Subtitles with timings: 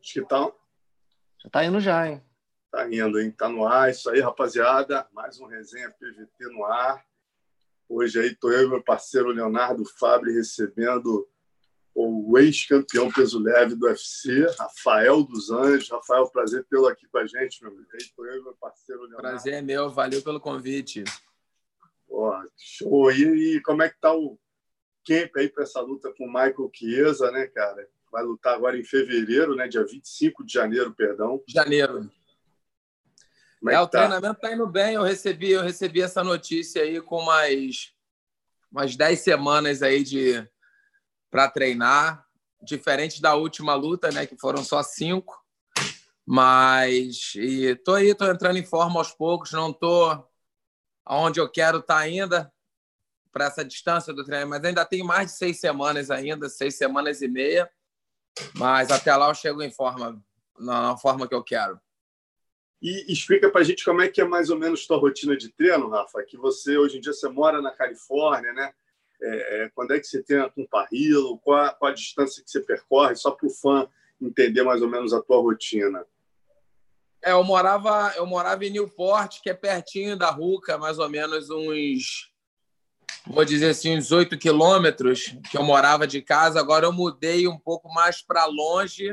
[0.00, 0.52] Acho que tá.
[1.42, 2.22] Já tá indo já, hein?
[2.70, 3.30] Tá indo, hein?
[3.30, 3.90] Tá no ar.
[3.90, 5.06] Isso aí, rapaziada.
[5.12, 7.04] Mais um resenha PVT no ar.
[7.88, 11.28] Hoje aí tô eu e meu parceiro Leonardo Fabre recebendo
[11.94, 15.90] o ex-campeão peso leve do UFC, Rafael dos Anjos.
[15.90, 17.86] Rafael, prazer tê-lo aqui com a gente, meu amigo.
[17.92, 19.28] Aí tô eu e meu parceiro Leonardo.
[19.28, 21.04] Prazer é meu, valeu pelo convite.
[22.08, 23.12] Pô, show.
[23.12, 24.38] E, e como é que tá o
[25.06, 27.88] camp aí para essa luta com o Michael Chiesa, né, cara?
[28.14, 29.66] Vai lutar agora em fevereiro, né?
[29.66, 31.42] Dia 25 de janeiro, perdão.
[31.48, 32.08] Janeiro.
[33.58, 33.98] Como é, É, o tá?
[33.98, 34.94] treinamento tá indo bem.
[34.94, 37.92] Eu recebi, eu recebi essa notícia aí com mais
[38.70, 40.48] umas 10 semanas aí de
[41.28, 42.24] para treinar,
[42.62, 45.44] diferente da última luta, né, que foram só cinco.
[46.24, 50.24] Mas e tô aí, tô entrando em forma aos poucos, não tô
[51.04, 52.48] aonde eu quero estar ainda
[53.32, 57.20] para essa distância do treino, mas ainda tem mais de seis semanas ainda, seis semanas
[57.20, 57.68] e meia.
[58.54, 60.22] Mas até lá eu chego em forma,
[60.58, 61.80] na forma que eu quero.
[62.82, 65.48] E explica para a gente como é que é mais ou menos tua rotina de
[65.48, 66.22] treino, Rafa.
[66.22, 68.72] Que você hoje em dia você mora na Califórnia, né?
[69.22, 71.38] É, é, quando é que você treina com parrilo?
[71.38, 73.16] Qual, a- qual a distância que você percorre?
[73.16, 73.88] Só para o fã
[74.20, 76.04] entender mais ou menos a tua rotina.
[77.22, 81.48] É, eu morava, eu morava em Newport, que é pertinho da Ruca, mais ou menos
[81.48, 82.30] uns,
[83.26, 86.60] vou dizer assim, uns 8 quilômetros que eu morava de casa.
[86.60, 89.12] Agora eu mudei um pouco mais para longe,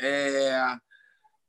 [0.00, 0.76] é,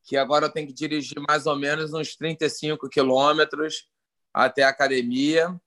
[0.03, 3.87] que agora eu tenho que dirigir mais ou menos uns 35 quilômetros
[4.33, 5.59] até a academia.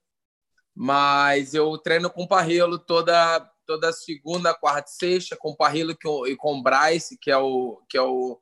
[0.74, 6.26] Mas eu treino com Parrilo toda toda segunda, quarta e sexta, com Parrilo que eu-
[6.26, 8.40] e com Bryce, que é o que é o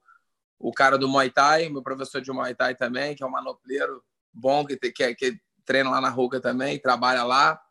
[0.60, 4.02] o cara do Muay Thai, meu professor de Muay Thai também, que é um manopleiro
[4.32, 5.38] bom, que, que, é- que
[5.68, 7.62] treina lá na Ruca também, trabalha lá.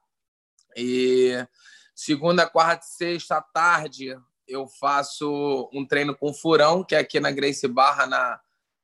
[0.76, 1.34] E
[1.96, 4.16] segunda, quarta e sexta à tarde
[4.48, 8.40] eu faço um treino com furão, que é aqui na Grace Barra, na,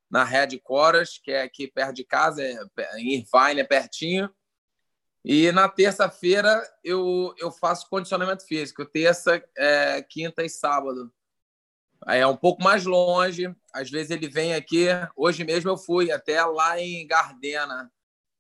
[0.10, 4.34] na Headquarters, que é aqui perto de casa, é, em Irvine, é pertinho.
[5.24, 11.14] E na terça-feira eu, eu faço condicionamento físico, terça, é, quinta e sábado.
[12.08, 13.56] É um pouco mais longe.
[13.72, 14.88] Às vezes ele vem aqui.
[15.16, 17.90] Hoje mesmo eu fui até lá em Gardena,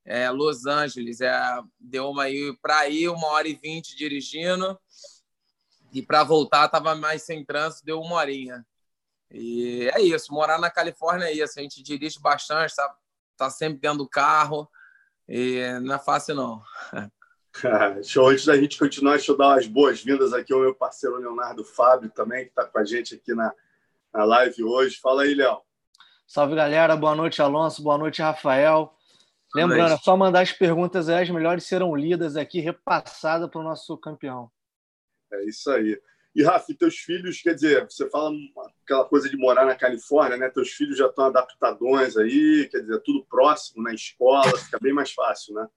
[0.05, 1.21] é, Los Angeles.
[1.21, 1.33] É,
[1.79, 4.79] deu uma aí para ir uma hora e vinte dirigindo
[5.93, 8.65] e para voltar tava mais sem trânsito, deu uma horinha.
[9.31, 10.33] E é isso.
[10.33, 11.59] Morar na Califórnia é isso.
[11.59, 12.95] A gente dirige bastante, tá,
[13.37, 14.69] tá sempre dentro do carro
[15.27, 16.61] e não é fácil não.
[18.03, 18.29] Show.
[18.29, 22.09] Antes da gente continuar, deixa eu dar as boas-vindas aqui ao meu parceiro Leonardo Fábio
[22.09, 23.53] também, que está com a gente aqui na,
[24.11, 24.99] na live hoje.
[24.99, 25.61] Fala aí, Léo.
[26.25, 26.95] Salve, galera.
[26.95, 27.83] Boa noite, Alonso.
[27.83, 28.95] Boa noite, Rafael.
[29.55, 33.63] Lembrando, é só mandar as perguntas aí, as melhores serão lidas aqui, repassadas para o
[33.63, 34.51] nosso campeão.
[35.31, 35.99] É isso aí.
[36.35, 38.31] E, Rafa, teus filhos, quer dizer, você fala
[38.83, 40.49] aquela coisa de morar na Califórnia, né?
[40.49, 45.11] Teus filhos já estão adaptadões aí, quer dizer, tudo próximo na escola, fica bem mais
[45.11, 45.67] fácil, né?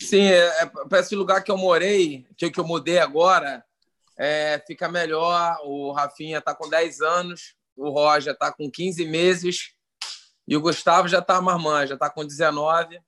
[0.00, 3.62] Sim, é, para esse lugar que eu morei, que, que eu mudei agora,
[4.16, 5.58] é, fica melhor.
[5.64, 9.74] O Rafinha está com 10 anos, o Roger está com 15 meses
[10.46, 13.00] e o Gustavo já está marmã, já está com 19.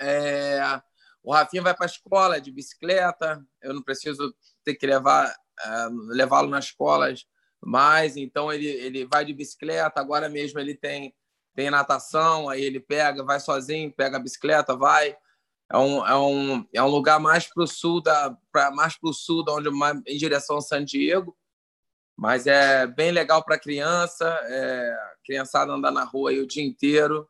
[0.00, 0.80] É,
[1.22, 4.34] o Rafinha vai para a escola de bicicleta, eu não preciso
[4.64, 7.26] ter que levar é, levá-lo nas escolas
[7.62, 10.00] mais, então ele, ele vai de bicicleta.
[10.00, 11.14] Agora mesmo ele tem,
[11.54, 15.14] tem natação, aí ele pega, vai sozinho, pega a bicicleta, vai.
[15.70, 19.10] É um, é um, é um lugar mais para o sul da pra, mais para
[19.10, 19.68] o sul da onde
[20.06, 21.36] em direção a San Diego
[22.20, 27.26] mas é bem legal para criança é, criançada andar na rua o dia inteiro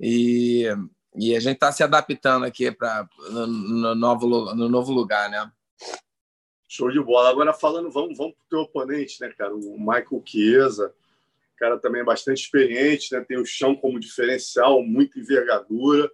[0.00, 0.66] e,
[1.14, 5.52] e a gente está se adaptando aqui para no, no novo no novo lugar né
[6.74, 7.28] Show de bola.
[7.28, 9.54] Agora falando, vamos, vamos para o teu oponente, né, cara?
[9.54, 10.94] O Michael Chiesa.
[11.58, 13.20] cara também é bastante experiente, né?
[13.20, 16.10] Tem o chão como diferencial, muita envergadura.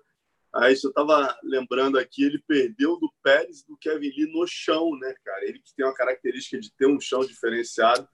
[0.55, 5.15] Aí eu estava lembrando aqui, ele perdeu do Pérez do Kevin Lee no chão, né,
[5.25, 5.45] cara?
[5.45, 8.09] Ele que tem uma característica de ter um chão diferenciado,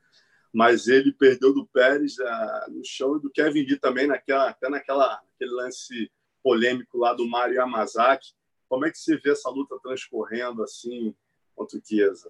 [0.52, 4.68] mas ele perdeu do Pérez ah, no chão e do Kevin Lee também, naquela, até
[4.68, 6.10] naquela, naquele lance
[6.42, 8.34] polêmico lá do Mario Yamazaki.
[8.68, 11.14] Como é que você vê essa luta transcorrendo assim
[11.54, 12.26] contra o Chiesa?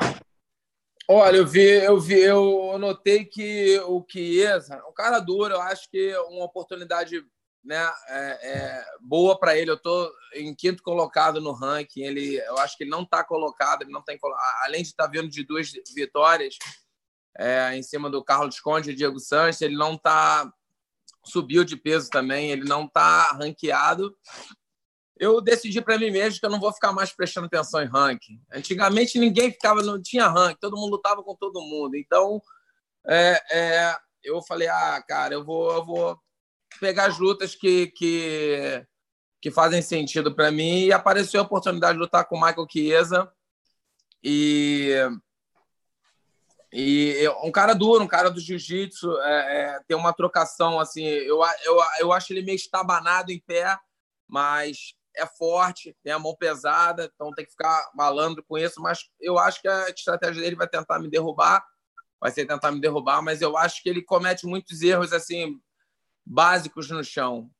[1.08, 5.90] Olha, eu vi, eu vi, eu notei que o Chiesa, um cara duro, eu acho
[5.90, 7.22] que uma oportunidade
[7.64, 9.70] né, é, é boa para ele.
[9.70, 12.02] Eu estou em quinto colocado no ranking.
[12.02, 14.18] Ele, eu acho que ele não está colocado, ele não tem
[14.62, 16.56] além de estar tá vindo de duas vitórias
[17.38, 20.52] é, em cima do Carlos Conde e Diego Sanches, ele não está
[21.24, 24.14] subiu de peso também, ele não está ranqueado.
[25.16, 28.40] Eu decidi para mim mesmo que eu não vou ficar mais prestando atenção em ranking.
[28.52, 31.96] Antigamente ninguém ficava, não tinha ranking, todo mundo lutava com todo mundo.
[31.96, 32.42] Então,
[33.06, 36.20] é, é, eu falei, ah, cara, eu vou, eu vou
[36.78, 38.86] pegar as lutas que, que,
[39.40, 40.84] que fazem sentido para mim.
[40.84, 43.32] E apareceu a oportunidade de lutar com o Michael Chiesa.
[44.22, 44.90] E,
[46.72, 51.04] e um cara duro, um cara do jiu-jitsu, é, é, tem uma trocação assim.
[51.04, 53.78] Eu, eu, eu acho ele meio estabanado em pé,
[54.26, 58.80] mas é forte, tem a mão pesada, então tem que ficar malandro com isso.
[58.80, 61.64] Mas eu acho que a estratégia dele vai tentar me derrubar,
[62.20, 65.60] vai ser tentar me derrubar, mas eu acho que ele comete muitos erros assim
[66.24, 67.50] básicos no chão.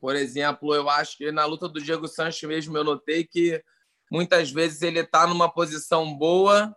[0.00, 3.62] Por exemplo, eu acho que na luta do Diego Sanches mesmo eu notei que
[4.10, 6.74] muitas vezes ele está numa posição boa,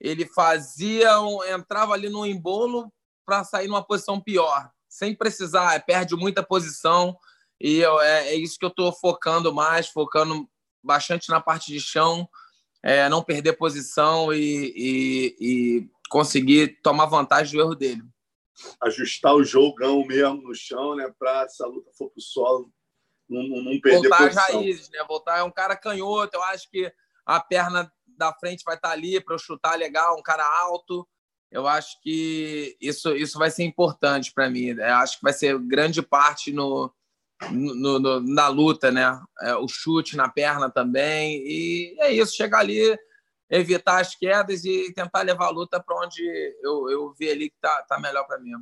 [0.00, 2.92] ele fazia, um, entrava ali no embolo
[3.24, 7.16] para sair numa posição pior, sem precisar, perde muita posição
[7.60, 10.48] e eu, é, é, isso que eu estou focando mais, focando
[10.82, 12.28] bastante na parte de chão,
[12.82, 18.02] é, não perder posição e, e, e conseguir tomar vantagem do erro dele
[18.82, 21.12] ajustar o jogão mesmo no chão, né?
[21.18, 22.72] Para se a luta for pro solo,
[23.28, 24.44] não, não perder Voltar posição.
[24.44, 25.04] às raízes, né?
[25.06, 26.92] Voltar é um cara canhoto, eu acho que
[27.24, 31.08] a perna da frente vai estar tá ali para eu chutar legal, um cara alto.
[31.50, 34.68] Eu acho que isso, isso vai ser importante para mim.
[34.68, 36.92] Eu acho que vai ser grande parte no,
[37.50, 39.20] no, no, na luta, né?
[39.40, 41.42] É, o chute na perna também.
[41.44, 42.96] E é isso, chegar ali,
[43.50, 46.22] evitar as quedas e tentar levar a luta para onde
[46.62, 48.52] eu, eu vi ali que tá, tá melhor para mim.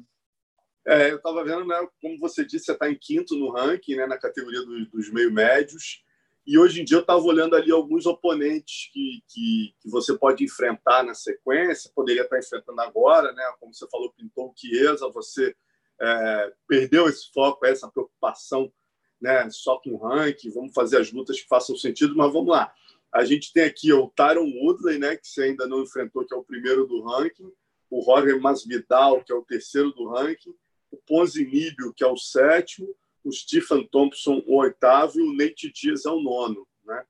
[0.87, 4.07] É, eu estava vendo, né, como você disse, você está em quinto no ranking, né,
[4.07, 6.03] na categoria dos, dos meio médios.
[6.47, 10.43] E hoje em dia eu estava olhando ali alguns oponentes que, que, que, você pode
[10.43, 13.45] enfrentar na sequência, poderia estar enfrentando agora, né?
[13.61, 15.55] Como você falou, pintou o Chiesa, você
[16.01, 18.73] é, perdeu esse foco, essa preocupação
[19.21, 22.73] né, só com o ranking, vamos fazer as lutas que façam sentido, mas vamos lá.
[23.13, 26.37] A gente tem aqui o Tyron Woodley, né, que você ainda não enfrentou, que é
[26.37, 27.51] o primeiro do ranking,
[27.91, 30.55] o Jorge Masvidal, que é o terceiro do ranking,
[30.91, 32.95] o Ponzinibio, que é o sétimo,
[33.25, 36.67] o Stephen Thompson, o oitavo, e o Nate Diaz é o nono.
[36.85, 37.03] Né?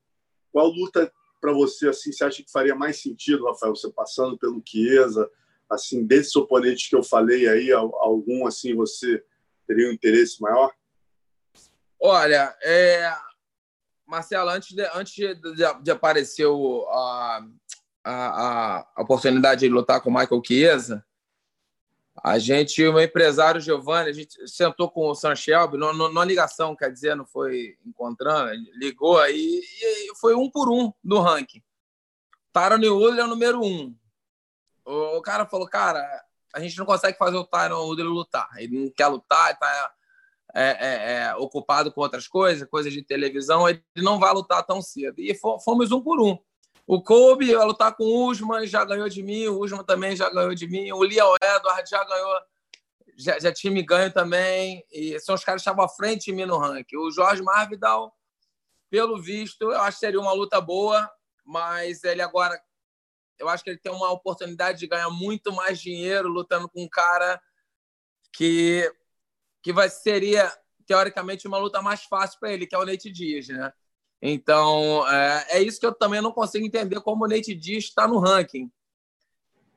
[0.53, 4.62] Qual luta para você assim você acha que faria mais sentido, Rafael, você passando pelo
[4.65, 5.31] Chiesa,
[5.71, 9.23] assim, desses oponentes que eu falei aí, algum assim você
[9.67, 10.73] teria um interesse maior?
[12.00, 13.12] Olha, é,
[14.08, 15.34] Marcelo, antes de, antes de,
[15.82, 17.44] de aparecer o, a,
[18.02, 21.05] a, a, oportunidade de lutar com o Michael Chiesa,
[22.25, 26.75] a gente, o meu empresário Giovanni, a gente sentou com o San Shelby, numa ligação,
[26.75, 31.62] quer dizer, não foi encontrando, ligou aí e foi um por um no ranking.
[32.50, 33.94] Tyron Woodley é o número um.
[34.84, 36.02] O, cara falou, cara,
[36.52, 38.49] a gente não consegue fazer o Tyron Woodley lutar.
[38.56, 39.93] Ele não quer lutar, está
[40.55, 44.81] é, é, é, ocupado com outras coisas, coisas de televisão, ele não vai lutar tão
[44.81, 45.21] cedo.
[45.21, 46.39] E fomos um por um.
[46.87, 50.31] O Kobe vai lutar com o Usman, já ganhou de mim, o Usman também já
[50.31, 52.41] ganhou de mim, o Leon Edward já ganhou,
[53.15, 56.33] já, já tinha me ganho também, e são os caras que estavam à frente de
[56.33, 56.97] mim no ranking.
[56.97, 58.17] O Jorge Marvidal,
[58.89, 61.11] pelo visto, eu acho que seria uma luta boa,
[61.45, 62.59] mas ele agora,
[63.39, 66.89] eu acho que ele tem uma oportunidade de ganhar muito mais dinheiro lutando com um
[66.89, 67.39] cara
[68.33, 68.91] que
[69.62, 70.52] que vai, seria,
[70.87, 73.72] teoricamente, uma luta mais fácil para ele, que é o Nate Diaz, né?
[74.20, 78.06] Então, é, é, isso que eu também não consigo entender como o Nate Diaz está
[78.06, 78.70] no ranking.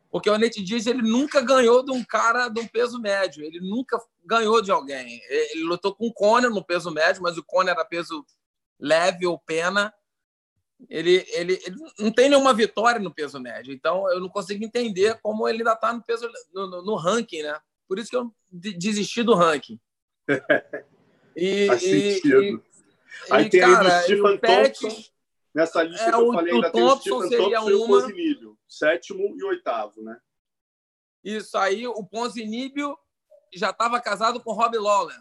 [0.09, 3.45] Porque o Nate Diaz ele nunca ganhou de um cara de um peso médio.
[3.45, 5.21] Ele nunca ganhou de alguém.
[5.29, 8.25] Ele lutou com o Conor no peso médio, mas o Conor era peso
[8.79, 9.93] leve ou pena.
[10.89, 13.73] Ele, ele, ele, não tem nenhuma vitória no peso médio.
[13.73, 17.43] Então, eu não consigo entender como ele ainda está no, peso, no, no, no ranking,
[17.43, 17.57] né?
[17.87, 19.79] Por isso que eu desisti do ranking.
[21.33, 22.43] E, Faz sentido.
[22.43, 22.61] E,
[23.29, 25.11] Aí e, tem cara, aí o Stephen Thompson.
[25.53, 27.71] Nessa lista é, que eu falei, ainda tem o Stephen Thompson uma...
[27.71, 28.59] e o Ponzinibio.
[28.67, 30.17] Sétimo e oitavo, né?
[31.23, 32.97] Isso aí, o Ponzinibio
[33.53, 35.19] já estava casado com o Rob Lawler.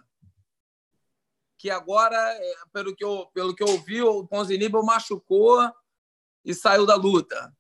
[1.58, 5.70] Que agora, é, pelo que eu, pelo que eu ouvi, o Ponzinibio machucou
[6.44, 7.52] e saiu da luta.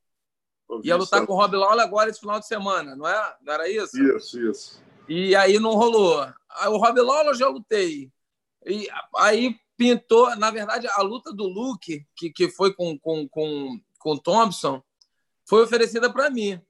[0.84, 3.36] Ia lutar com o Rob Lawler agora esse final de semana, não é?
[3.42, 4.00] Não era isso?
[4.00, 4.82] Isso, isso.
[5.12, 6.24] E aí não rolou.
[6.68, 8.12] O Rob Lawler já lutei.
[8.64, 13.80] E aí pintou, na verdade, a luta do Luke, que, que foi com, com, com,
[13.98, 14.80] com Thompson,
[15.44, 16.62] foi oferecida para mim.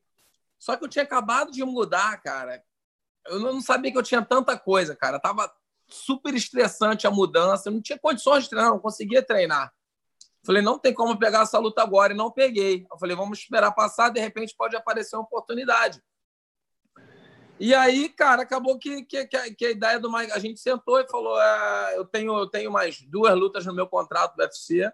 [0.58, 2.64] Só que eu tinha acabado de mudar, cara.
[3.26, 5.20] Eu não sabia que eu tinha tanta coisa, cara.
[5.20, 5.52] Tava
[5.86, 9.70] super estressante a mudança, eu não tinha condições de treinar, não conseguia treinar.
[10.46, 12.86] Falei, não tem como pegar essa luta agora, e não peguei.
[12.90, 16.02] Eu falei, vamos esperar passar, de repente pode aparecer uma oportunidade.
[17.60, 21.06] E aí, cara, acabou que, que, que a ideia do Mike, a gente sentou e
[21.06, 24.90] falou: é, eu, tenho, eu tenho mais duas lutas no meu contrato do UFC.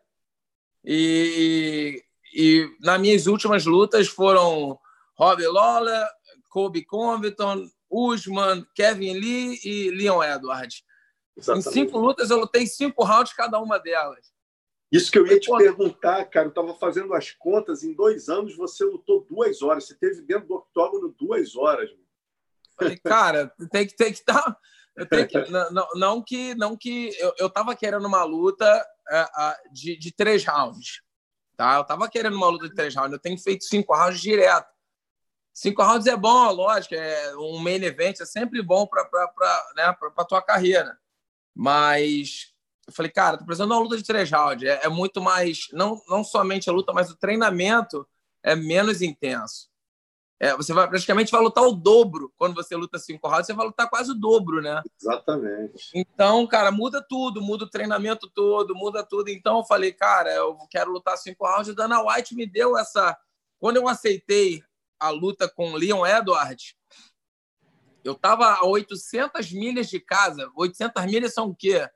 [0.85, 2.03] E,
[2.35, 4.77] e nas minhas últimas lutas foram
[5.17, 6.05] Robbie Lawler,
[6.49, 10.83] Kobe Covington, Usman, Kevin Lee e Leon Edwards.
[11.37, 11.69] Exatamente.
[11.69, 14.35] Em cinco lutas, eu lutei cinco rounds cada uma delas.
[14.91, 16.47] Isso que eu ia te perguntar, cara.
[16.47, 17.85] Eu estava fazendo as contas.
[17.85, 19.85] Em dois anos, você lutou duas horas.
[19.85, 21.91] Você teve dentro do octógono duas horas.
[22.79, 24.57] Falei, cara, tem que, tem que estar.
[24.97, 25.39] Eu tenho que,
[25.71, 30.45] não, não, que não que eu, eu tava querendo uma luta uh, de, de três
[30.45, 31.03] rounds.
[31.57, 31.77] Tá?
[31.77, 33.13] Eu tava querendo uma luta de três rounds.
[33.13, 34.69] Eu tenho feito cinco rounds direto.
[35.53, 36.95] Cinco rounds é bom, lógico.
[36.95, 39.05] É um main event é sempre bom para
[39.75, 40.99] né, a tua carreira.
[41.55, 42.55] Mas
[42.87, 44.69] eu falei, cara, tô precisando de uma luta de três rounds.
[44.69, 48.07] É, é, muito mais, não, não somente a luta, mas o treinamento
[48.43, 49.69] é menos intenso.
[50.39, 53.67] É, você vai praticamente vai lutar o dobro quando você luta cinco rounds, você vai
[53.67, 54.83] lutar quase o dobro, né?
[55.01, 55.91] Exatamente.
[55.95, 59.31] Então, cara, muda tudo, muda o treinamento todo, muda tudo.
[59.31, 61.69] Então, eu falei, cara, eu quero lutar cinco rounds.
[61.69, 63.17] E Dana White me deu essa.
[63.59, 64.63] Quando eu aceitei
[65.01, 66.75] a luta com Leon Edwards,
[68.05, 70.51] eu tava a 800 milhas de casa.
[70.55, 71.89] 800 milhas são o quê?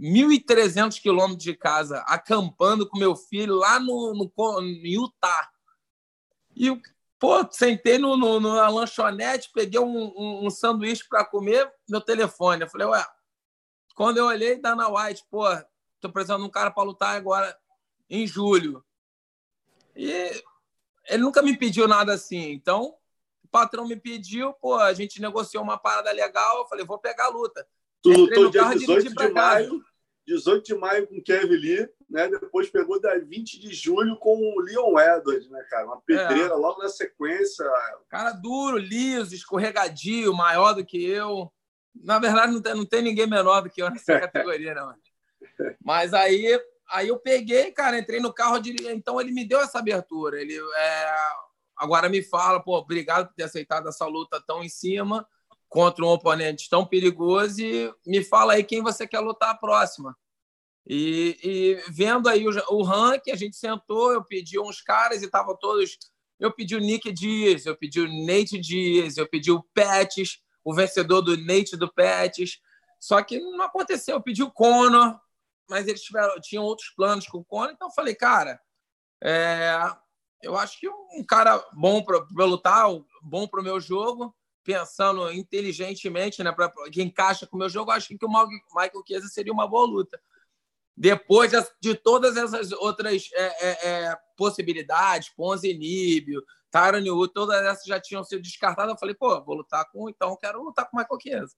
[0.00, 5.50] 1.300 quilômetros de casa, acampando com meu filho lá no, no, no Utah.
[6.56, 6.68] E,
[7.22, 12.62] pô, sentei no, no, na lanchonete, peguei um, um, um sanduíche para comer, meu telefone.
[12.62, 13.06] Eu falei, ué,
[13.94, 15.44] quando eu olhei, Dana White, pô,
[16.00, 17.56] tô precisando de um cara para lutar agora
[18.10, 18.84] em julho.
[19.94, 20.42] E
[21.04, 22.50] ele nunca me pediu nada assim.
[22.50, 22.96] Então,
[23.44, 27.26] o patrão me pediu, pô, a gente negociou uma parada legal, eu falei, vou pegar
[27.26, 27.64] a luta.
[28.02, 29.80] Tu lutou dia 18 de maio,
[30.26, 32.28] 18 de maio com Kevin Lee, né?
[32.28, 35.86] Depois pegou da 20 de julho com o Leon Edwards, né, cara?
[35.86, 36.56] Uma pedreira é.
[36.56, 37.64] logo na sequência.
[38.08, 41.50] Cara duro, liso, escorregadio, maior do que eu.
[41.94, 44.94] Na verdade, não tem, não tem ninguém menor do que eu nessa categoria, não.
[45.82, 48.76] Mas aí, aí eu peguei, cara, entrei no carro de.
[48.90, 50.40] Então ele me deu essa abertura.
[50.40, 51.14] Ele é...
[51.76, 55.26] agora me fala, pô, obrigado por ter aceitado essa luta tão em cima
[55.66, 60.14] contra um oponente tão perigoso e me fala aí quem você quer lutar a próxima.
[60.86, 65.26] E, e vendo aí o, o ranking, a gente sentou, eu pedi uns caras e
[65.26, 65.98] estavam todos.
[66.38, 70.74] Eu pedi o Nick Dias, eu pedi o Nate Dias, eu pedi o Pettis, o
[70.74, 72.58] vencedor do Nate do Pettis.
[72.98, 74.16] Só que não aconteceu.
[74.16, 75.20] Eu pedi o Conor,
[75.68, 77.70] mas eles tiveram, tinham outros planos com o Conor.
[77.72, 78.60] Então eu falei, cara,
[79.22, 79.72] é,
[80.42, 82.86] eu acho que um cara bom para lutar,
[83.22, 84.34] bom para o meu jogo
[84.64, 89.28] pensando inteligentemente, né, para que encaixa com o meu jogo, acho que o Michael Chiesa
[89.28, 90.20] seria uma boa luta.
[90.96, 96.42] Depois de todas essas outras é, é, é, possibilidades, Ponzi Níbio,
[96.74, 100.62] Wood, todas essas já tinham sido descartadas, eu falei, pô, vou lutar com, então quero
[100.62, 101.56] lutar com o Michael Chiesa.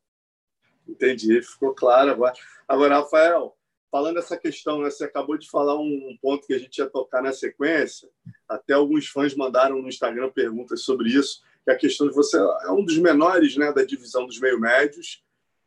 [0.87, 2.35] Entendi, ficou claro agora.
[2.69, 3.57] Agora, Rafael,
[3.91, 7.23] falando essa questão, né, você acabou de falar um ponto que a gente ia tocar
[7.23, 8.09] na sequência,
[8.49, 12.71] até alguns fãs mandaram no Instagram perguntas sobre isso, que a questão de você é
[12.71, 15.25] um dos menores né, da divisão dos meio-médios,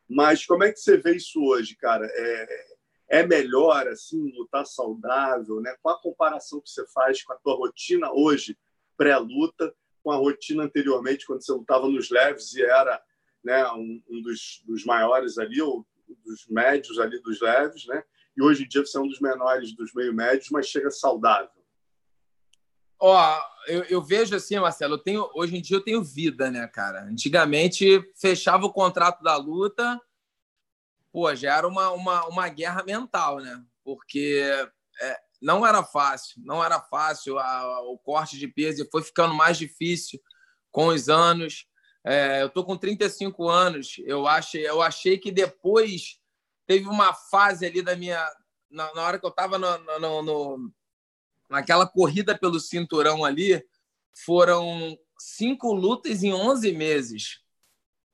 [0.07, 2.05] mas como é que você vê isso hoje, cara?
[2.05, 2.76] É,
[3.09, 5.75] é melhor assim lutar saudável, né?
[5.81, 8.57] Qual a comparação que você faz com a tua rotina hoje
[8.97, 9.73] pré-luta
[10.03, 13.01] com a rotina anteriormente quando você lutava nos leves e era
[13.43, 15.85] né, um, um dos, dos, maiores ali ou
[16.25, 18.01] dos médios ali dos leves, né?
[18.35, 21.49] E hoje em dia você é um dos menores dos meio médios, mas chega saudável.
[22.99, 26.65] Ó, eu, eu, vejo assim, Marcelo, eu tenho, hoje em dia eu tenho vida, né,
[26.67, 27.03] cara?
[27.03, 29.99] Antigamente fechava o contrato da luta,
[31.17, 33.59] pô, já era uma, uma, uma guerra mental, né?
[33.83, 34.39] Porque
[35.01, 39.33] é, não era fácil, não era fácil a, o corte de peso e foi ficando
[39.33, 40.21] mais difícil
[40.69, 41.65] com os anos.
[42.05, 46.19] É, eu tô com 35 anos, eu achei, eu achei que depois
[46.67, 48.23] teve uma fase ali da minha.
[48.69, 50.71] Na, na hora que eu estava no, no, no
[51.49, 53.65] naquela corrida pelo cinturão ali,
[54.23, 57.41] foram cinco lutas em 11 meses.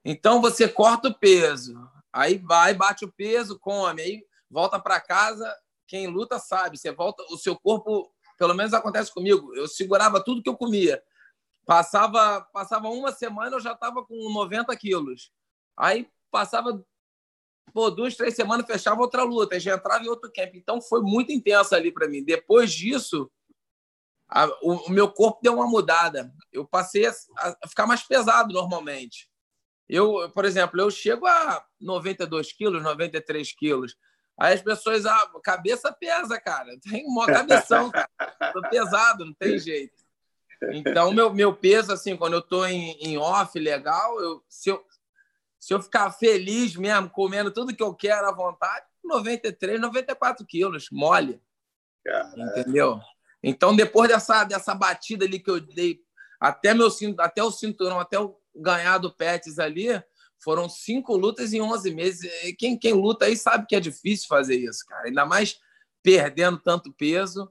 [0.05, 1.77] Então você corta o peso,
[2.13, 5.53] aí vai, bate o peso, come, aí volta para casa.
[5.87, 10.41] Quem luta sabe, você volta, o seu corpo, pelo menos acontece comigo, eu segurava tudo
[10.41, 11.03] que eu comia.
[11.65, 15.31] Passava, passava uma semana, eu já estava com 90 quilos.
[15.77, 16.83] Aí passava
[17.73, 20.55] pô, duas, três semanas fechava outra luta, já entrava em outro camp.
[20.55, 22.23] Então foi muito intenso ali para mim.
[22.23, 23.31] Depois disso,
[24.27, 26.33] a, o, o, meu corpo deu uma mudada.
[26.51, 29.29] Eu passei a, a, ficar mais pesado normalmente.
[29.93, 33.95] Eu, por exemplo, eu chego a 92 quilos, 93 quilos.
[34.35, 36.75] Aí as pessoas, a cabeça pesa, cara.
[36.81, 38.09] Tem uma cabeção, cara.
[38.51, 39.93] Tô pesado, não tem jeito.
[40.71, 44.83] Então, meu, meu peso, assim, quando eu tô em, em off legal, eu, se, eu,
[45.59, 50.87] se eu ficar feliz mesmo, comendo tudo que eu quero à vontade, 93, 94 quilos,
[50.91, 51.39] mole.
[52.35, 52.99] Entendeu?
[53.43, 55.99] Então, depois dessa, dessa batida ali que eu dei
[56.39, 56.87] até, meu,
[57.19, 59.87] até o cinturão, até o ganhar do Pets ali,
[60.43, 62.31] foram cinco lutas em 11 meses.
[62.57, 65.07] Quem, quem luta aí sabe que é difícil fazer isso, cara.
[65.07, 65.59] Ainda mais
[66.01, 67.49] perdendo tanto peso.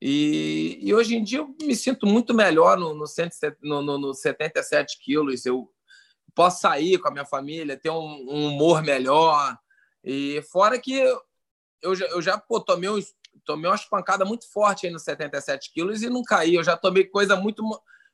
[0.00, 3.04] E, e hoje em dia eu me sinto muito melhor no, no,
[3.62, 5.46] no, no, no 77 quilos.
[5.46, 5.72] Eu
[6.34, 9.56] posso sair com a minha família, ter um, um humor melhor.
[10.02, 11.02] E fora que
[11.80, 13.14] eu já, eu já pô, tomei, uns,
[13.46, 16.54] tomei umas pancadas muito fortes aí no 77 quilos e não caí.
[16.54, 17.62] Eu já tomei coisa muito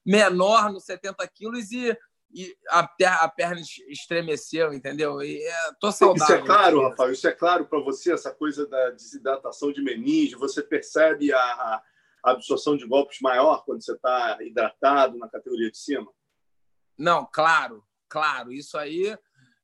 [0.06, 1.96] menor no 70 quilos e,
[2.32, 2.88] e a,
[3.24, 5.20] a perna estremeceu, entendeu?
[5.22, 6.36] E é, tô saudável.
[6.36, 10.36] Isso é claro, Rafael, isso é claro para você, essa coisa da desidratação de meninge,
[10.36, 11.82] você percebe a, a
[12.24, 16.10] absorção de golpes maior quando você está hidratado na categoria de cima?
[16.96, 18.52] Não, claro, claro.
[18.52, 19.16] Isso aí,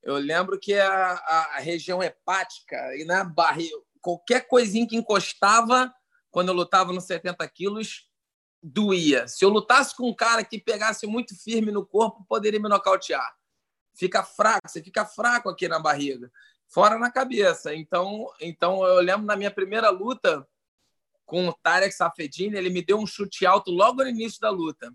[0.02, 5.92] eu lembro que a, a região hepática e na barriga, qualquer coisinha que encostava
[6.30, 8.05] quando eu lutava nos 70 quilos,
[8.66, 9.28] doía.
[9.28, 13.36] Se eu lutasse com um cara que pegasse muito firme no corpo, poderia me nocautear.
[13.94, 16.30] Fica fraco, você fica fraco aqui na barriga,
[16.66, 17.74] fora na cabeça.
[17.74, 20.46] Então, então eu lembro na minha primeira luta
[21.24, 24.92] com o Tarek Safedini, ele me deu um chute alto logo no início da luta.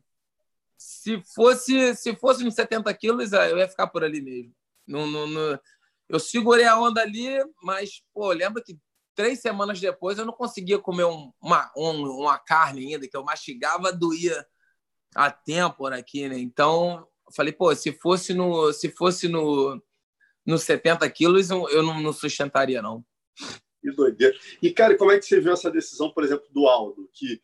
[0.78, 4.54] Se fosse se fosse nos 70 quilos, eu ia ficar por ali mesmo.
[4.86, 5.60] No, no, no...
[6.10, 7.30] Eu segurei a onda ali,
[7.64, 8.78] mas pô, lembra que
[9.16, 13.24] três semanas depois eu não conseguia comer um, uma, um, uma carne ainda, que eu
[13.24, 14.46] mastigava, doía
[15.16, 16.38] a têmpora aqui, né?
[16.38, 19.82] Então, falei, pô, se fosse no, se fosse no,
[20.46, 23.04] no 70 quilos, eu não, não sustentaria, não.
[23.82, 24.38] Que doideira.
[24.62, 27.42] E, cara, como é que você viu essa decisão, por exemplo, do Aldo, que,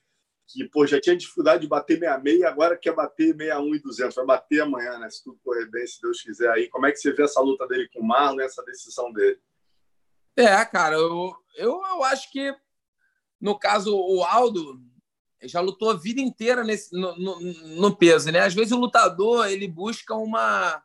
[0.48, 4.16] que pô, já tinha dificuldade de bater 66 e agora quer bater 61 e 200.
[4.16, 5.10] Vai bater amanhã, né?
[5.10, 6.70] Se tudo correr bem, se Deus quiser aí.
[6.70, 9.40] Como é que você vê essa luta dele com o Marlon essa decisão dele?
[10.38, 12.56] É, cara, eu, eu, eu acho que,
[13.42, 14.80] no caso, o Aldo
[15.42, 18.42] já lutou a vida inteira nesse, no, no, no, peso, né?
[18.42, 20.84] Às vezes o lutador ele busca uma,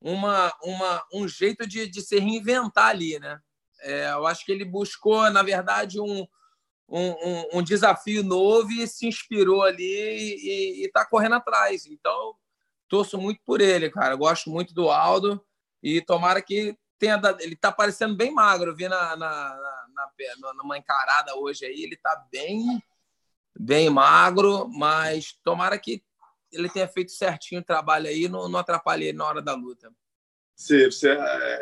[0.00, 3.38] uma, uma, um jeito de, de se reinventar ali, né?
[3.80, 6.26] É, eu acho que ele buscou, na verdade, um,
[6.88, 11.84] um, um desafio novo e se inspirou ali e está correndo atrás.
[11.86, 12.36] Então,
[12.88, 14.14] torço muito por ele, cara.
[14.14, 15.44] gosto muito do Aldo
[15.82, 17.40] e tomara que tenha dado.
[17.40, 18.70] Ele está parecendo bem magro.
[18.70, 19.28] Eu vi na, na,
[19.96, 22.80] na, na, numa encarada hoje aí, ele está bem,
[23.58, 26.00] bem magro, mas tomara que
[26.52, 29.92] ele tenha feito certinho o trabalho aí, não, não atrapalhe ele na hora da luta.
[30.54, 31.60] Você, você, é,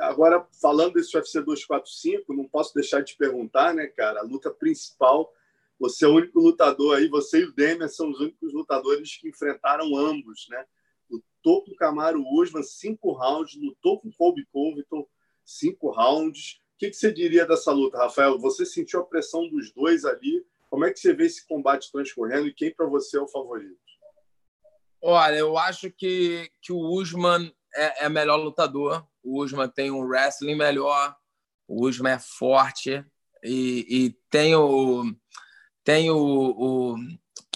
[0.00, 4.20] agora, falando desse UFC 245, não posso deixar de perguntar, né, cara?
[4.20, 5.32] A luta principal,
[5.78, 9.28] você é o único lutador aí, você e o Demian são os únicos lutadores que
[9.28, 10.64] enfrentaram ambos, né?
[11.42, 15.06] Lutou com o Camaro Usman, cinco rounds, lutou com o Colby Covington,
[15.44, 16.60] cinco rounds.
[16.74, 18.38] O que, que você diria dessa luta, Rafael?
[18.38, 20.44] Você sentiu a pressão dos dois ali?
[20.68, 23.78] Como é que você vê esse combate transcorrendo e quem para você é o favorito?
[25.02, 29.06] Olha, eu acho que, que o Usman é, é melhor lutador.
[29.22, 31.16] O Usman tem um wrestling melhor.
[31.66, 33.02] O Usman é forte
[33.42, 35.04] e, e tem, o,
[35.82, 36.96] tem o, o,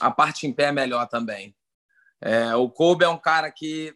[0.01, 1.55] a parte em pé melhor também.
[2.21, 3.95] É, o Kobe é um cara que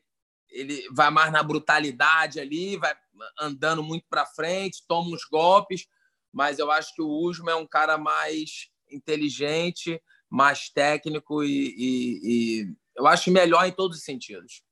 [0.50, 2.94] ele vai mais na brutalidade ali, vai
[3.38, 5.86] andando muito para frente, toma uns golpes,
[6.32, 12.20] mas eu acho que o Usman é um cara mais inteligente, mais técnico e, e,
[12.22, 14.62] e eu acho melhor em todos os sentidos.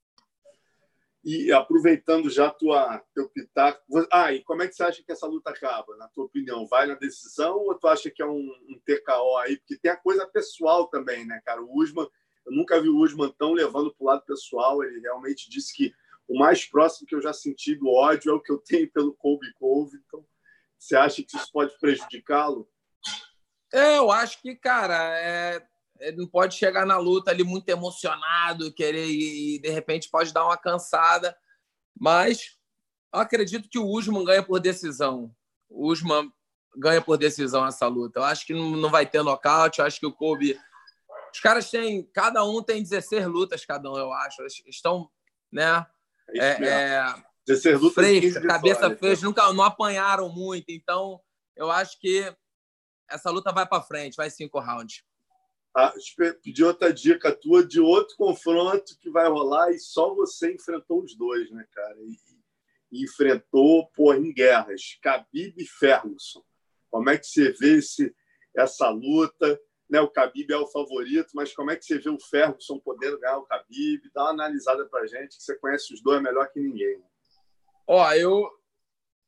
[1.25, 3.83] E aproveitando já tua teu pitaco,
[4.13, 6.69] ah, e como é que você acha que essa luta acaba, na tua opinião?
[6.69, 9.57] Vai na decisão ou tu acha que é um, um TKO aí?
[9.57, 11.61] Porque tem a coisa pessoal também, né, cara?
[11.61, 12.09] O Usman,
[12.47, 14.83] eu nunca vi o Usman tão levando para o lado pessoal.
[14.83, 15.93] Ele realmente disse que
[16.29, 19.15] o mais próximo que eu já senti do ódio é o que eu tenho pelo
[19.15, 19.99] Colby Cove.
[20.07, 20.25] Então,
[20.79, 22.69] você acha que isso pode prejudicá-lo?
[23.73, 25.67] Eu acho que, cara, é,
[25.99, 30.45] ele não pode chegar na luta ali muito emocionado, querer e de repente pode dar
[30.45, 31.37] uma cansada.
[31.99, 32.57] Mas
[33.13, 35.35] acredito que o Usman ganha por decisão.
[35.69, 36.31] O Usman
[36.77, 38.21] ganha por decisão essa luta.
[38.21, 39.81] Eu acho que não vai ter nocaute.
[39.81, 40.59] Eu acho que o Kobe.
[41.37, 42.03] Os caras têm.
[42.15, 44.41] Cada um tem 16 lutas, cada um, eu acho.
[44.41, 45.11] Eles estão,
[45.53, 45.87] né?
[46.31, 47.15] É, é,
[47.47, 48.05] 16 lutas.
[48.05, 49.27] Fresca, cabeça fresca.
[49.27, 50.71] Nunca não apanharam muito.
[50.71, 51.21] Então,
[51.55, 52.35] eu acho que
[53.07, 55.05] essa luta vai para frente, vai cinco rounds
[56.43, 61.15] pedir outra dica tua de outro confronto que vai rolar e só você enfrentou os
[61.15, 61.97] dois, né, cara?
[62.01, 62.17] E,
[62.91, 66.43] e enfrentou, pô, em guerras, Khabib e Ferguson.
[66.91, 68.15] Como é que você vê esse,
[68.57, 69.61] essa luta?
[69.89, 73.21] Né, o Khabib é o favorito, mas como é que você vê o Ferguson podendo
[73.21, 74.11] ganhar o Khabib?
[74.13, 77.01] Dá uma analisada pra gente, que você conhece os dois melhor que ninguém.
[77.87, 78.51] Ó, eu,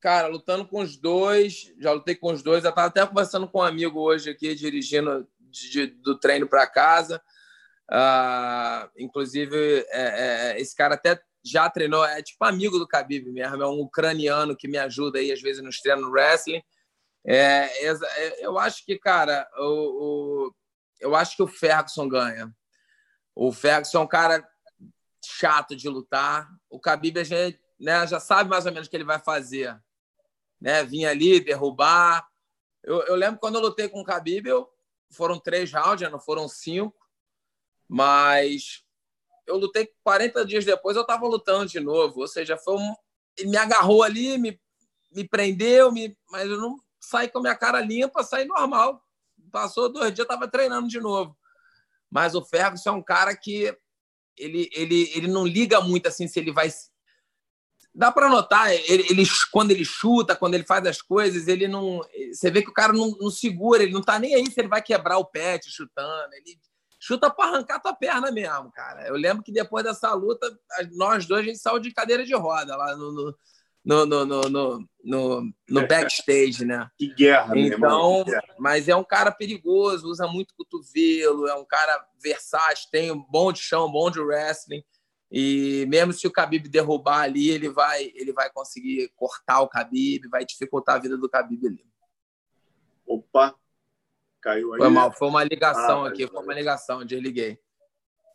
[0.00, 3.58] cara, lutando com os dois, já lutei com os dois, eu estava até conversando com
[3.58, 7.22] um amigo hoje aqui, dirigindo de, do treino para casa.
[7.90, 13.62] Uh, inclusive, é, é, esse cara até já treinou, é tipo amigo do Khabib mesmo,
[13.62, 16.62] é um ucraniano que me ajuda aí às vezes nos treinos no wrestling.
[17.26, 20.54] É, é, eu acho que, cara, o, o,
[21.00, 22.54] eu acho que o Ferguson ganha.
[23.34, 24.48] O Ferguson é um cara
[25.24, 26.48] chato de lutar.
[26.70, 29.78] O Khabib a gente né, já sabe mais ou menos o que ele vai fazer.
[30.60, 30.82] Né?
[30.84, 32.26] Vir ali, derrubar.
[32.82, 34.68] Eu, eu lembro quando eu lutei com o Khabib, eu,
[35.10, 36.96] foram três rounds, não foram cinco.
[37.86, 38.84] Mas
[39.46, 42.20] eu lutei 40 dias depois, eu estava lutando de novo.
[42.20, 42.94] Ou seja, foi um...
[43.36, 44.60] ele me agarrou ali, me,
[45.12, 46.16] me prendeu, me...
[46.30, 49.02] mas eu não saí com a minha cara limpa, saí normal.
[49.50, 51.36] Passou dois dias, estava treinando de novo.
[52.10, 53.74] Mas o Ferguson é um cara que
[54.36, 56.68] ele, ele, ele não liga muito assim se ele vai.
[57.94, 62.00] Dá para notar, ele, ele, quando ele chuta, quando ele faz as coisas, ele não.
[62.32, 64.68] Você vê que o cara não, não segura, ele não tá nem aí se ele
[64.68, 66.32] vai quebrar o pé chutando.
[66.34, 66.58] Ele
[67.00, 69.06] chuta para arrancar tua perna mesmo, cara.
[69.06, 70.46] Eu lembro que depois dessa luta,
[70.92, 73.38] nós dois a gente saiu de cadeira de roda lá no, no
[73.84, 76.90] no, no, no, no, no backstage, né?
[76.98, 78.24] Que guerra, Então,
[78.58, 83.52] mas é um cara perigoso, usa muito cotovelo, é um cara versátil, tem um bom
[83.52, 84.82] de chão, bom de wrestling.
[85.30, 90.26] E mesmo se o Khabib derrubar ali, ele vai, ele vai conseguir cortar o Khabib,
[90.28, 91.84] vai dificultar a vida do Khabib ali.
[93.06, 93.54] Opa,
[94.40, 94.78] caiu aí.
[94.78, 97.58] Foi mal, foi uma ligação ah, aqui, foi uma ligação, onde eu liguei.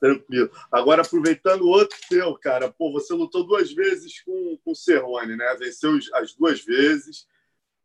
[0.03, 0.51] Tranquilo.
[0.69, 5.55] Agora, aproveitando outro teu, cara, pô, você lutou duas vezes com, com o Cerrone, né?
[5.57, 7.25] Venceu as duas vezes,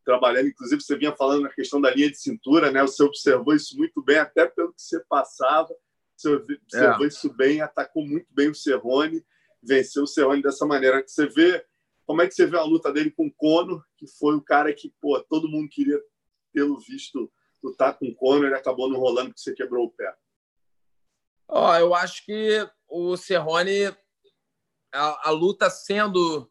[0.04, 2.83] trabalhando, inclusive você vinha falando na questão da linha de cintura, né?
[2.83, 5.72] Você observou isso muito bem, até pelo que você passava.
[6.16, 7.09] Você observou é.
[7.09, 9.24] isso bem, atacou muito bem o Cerrone,
[9.62, 11.00] venceu o Cerrone dessa maneira.
[11.07, 11.64] Você vê
[12.04, 14.72] como é que você vê a luta dele com o Cono, que foi o cara
[14.72, 16.02] que, pô, todo mundo queria
[16.52, 17.31] tê-lo visto
[17.62, 20.12] lutar com o Cono, ele acabou não rolando porque você quebrou o pé.
[21.50, 23.87] Oh, eu acho que o Cerrone,
[24.92, 26.50] a, a luta sendo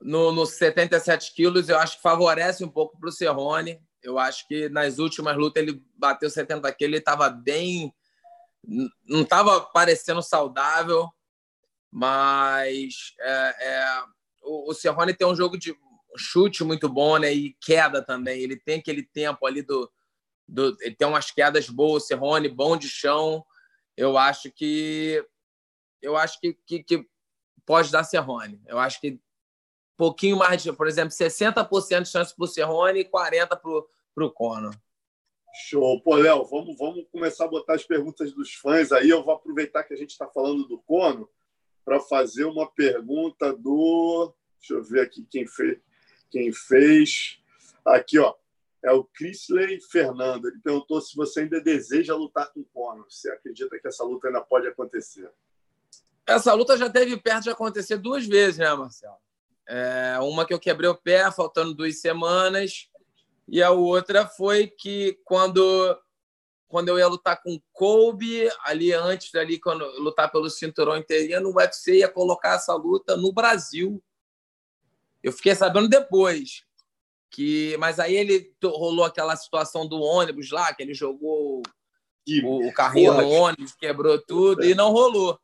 [0.00, 3.80] no, no 77 quilos, eu acho que favorece um pouco para o Cerrone.
[4.02, 7.94] Eu acho que nas últimas lutas ele bateu 70 quilos, ele estava bem.
[9.06, 11.08] Não estava parecendo saudável,
[11.88, 14.04] mas é, é,
[14.42, 15.76] o, o Cerrone tem um jogo de
[16.16, 18.40] chute muito bom né, e queda também.
[18.40, 19.88] Ele tem aquele tempo ali do.
[20.48, 23.44] do ele tem umas quedas boas, o Cerrone, bom de chão
[23.96, 25.24] eu acho que
[26.00, 27.08] eu acho que, que, que
[27.64, 28.60] pode dar Serrone.
[28.66, 29.20] Eu acho que
[29.96, 33.48] pouquinho mais, de, por exemplo, 60% de chance para o Serrone e 40%
[34.14, 34.74] para o Conor.
[35.54, 36.00] Show.
[36.02, 39.10] Pô, Léo, vamos, vamos começar a botar as perguntas dos fãs aí.
[39.10, 41.28] Eu vou aproveitar que a gente está falando do Cono
[41.84, 44.34] para fazer uma pergunta do.
[44.58, 45.78] Deixa eu ver aqui quem fez.
[46.30, 47.38] Quem fez.
[47.84, 48.34] Aqui, ó
[48.84, 50.48] é o Chrisley Fernando.
[50.48, 53.06] Ele perguntou se você ainda deseja lutar com Conor.
[53.08, 55.30] Você acredita que essa luta ainda pode acontecer?
[56.26, 59.16] Essa luta já teve perto de acontecer duas vezes, né, Marcelo?
[59.68, 62.88] É, uma que eu quebrei o pé, faltando duas semanas,
[63.48, 65.98] e a outra foi que quando
[66.68, 71.56] quando eu ia lutar com Kobe, ali antes dali, quando lutar pelo cinturão interino, o
[71.56, 74.02] UFC ia colocar essa luta no Brasil.
[75.22, 76.64] Eu fiquei sabendo depois
[77.32, 81.62] que mas aí ele rolou aquela situação do ônibus lá que ele jogou
[82.44, 83.22] o, o, carrinho Porra.
[83.22, 85.40] no ônibus quebrou tudo e não rolou.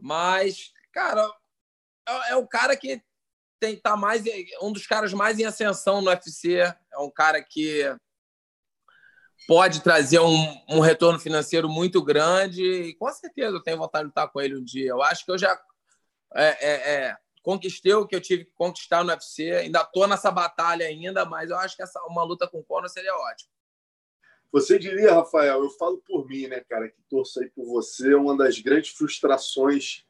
[0.00, 1.30] Mas cara
[2.08, 3.02] é, é o cara que
[3.60, 4.22] tem tá mais
[4.62, 7.84] um dos caras mais em ascensão no UFC é um cara que
[9.46, 14.08] pode trazer um, um retorno financeiro muito grande e com certeza eu tenho vontade de
[14.08, 14.90] lutar com ele um dia.
[14.90, 15.58] Eu acho que eu já
[16.34, 17.16] é, é, é
[17.48, 19.50] conquistei o que eu tive que conquistar no UFC.
[19.52, 22.90] Ainda estou nessa batalha ainda, mas eu acho que essa, uma luta com o Conor
[22.90, 23.50] seria ótima.
[24.52, 28.14] Você diria, Rafael, eu falo por mim, né, cara, que torço aí por você.
[28.14, 30.04] Uma das grandes frustrações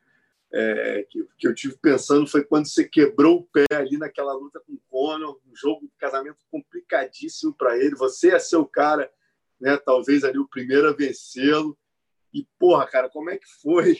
[0.52, 4.60] é, que, que eu tive pensando foi quando você quebrou o pé ali naquela luta
[4.66, 7.94] com o Conor, um jogo de casamento complicadíssimo para ele.
[7.94, 9.08] Você é seu cara,
[9.60, 11.78] né, talvez ali o primeiro a vencê-lo.
[12.34, 13.96] E, porra, cara, como é que foi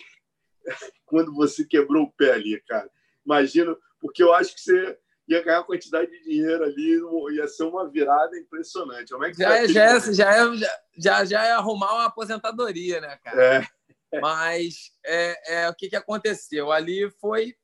[1.06, 2.90] quando você quebrou o pé ali, cara?
[3.28, 7.88] Imagino, porque eu acho que você ia ganhar quantidade de dinheiro ali, ia ser uma
[7.88, 9.12] virada impressionante.
[9.12, 10.56] Como é que já, é, já, é, já, é,
[10.96, 13.56] já, já é arrumar uma aposentadoria, né, cara?
[13.56, 14.20] É.
[14.20, 16.72] Mas é, é, o que, que aconteceu?
[16.72, 17.54] Ali foi.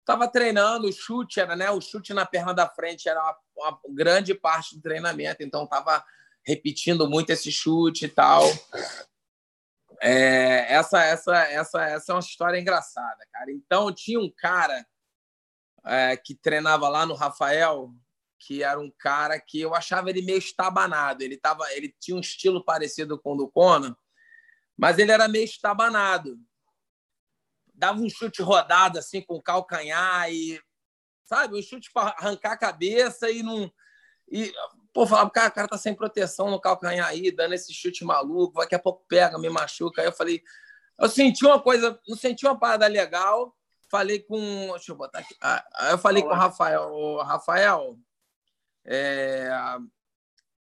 [0.00, 1.70] Estava treinando, o chute era, né?
[1.70, 6.04] O chute na perna da frente era uma, uma grande parte do treinamento, então estava
[6.44, 8.44] repetindo muito esse chute e tal.
[10.00, 13.50] É, essa, essa, essa, essa é uma história engraçada, cara.
[13.50, 14.86] Então tinha um cara
[15.86, 17.92] é, que treinava lá no Rafael,
[18.38, 21.22] que era um cara que eu achava ele meio estabanado.
[21.22, 23.96] Ele, tava, ele tinha um estilo parecido com o do Conan,
[24.76, 26.38] Mas ele era meio estabanado.
[27.72, 30.60] Dava um chute rodado assim com o calcanhar e
[31.24, 33.70] sabe, um chute para arrancar a cabeça e não
[34.28, 34.52] e
[34.92, 38.58] pô, falava, cara, o cara tá sem proteção no calcanhar aí, dando esse chute maluco,
[38.60, 40.00] daqui a pouco pega, me machuca.
[40.00, 40.42] Aí eu falei,
[40.98, 43.54] eu senti uma coisa, não senti uma parada legal.
[43.90, 45.34] Falei com, deixa eu botar aqui.
[45.40, 46.32] Ah, aí eu falei Olá.
[46.32, 47.98] com o Rafael, Rafael,
[48.84, 49.50] é,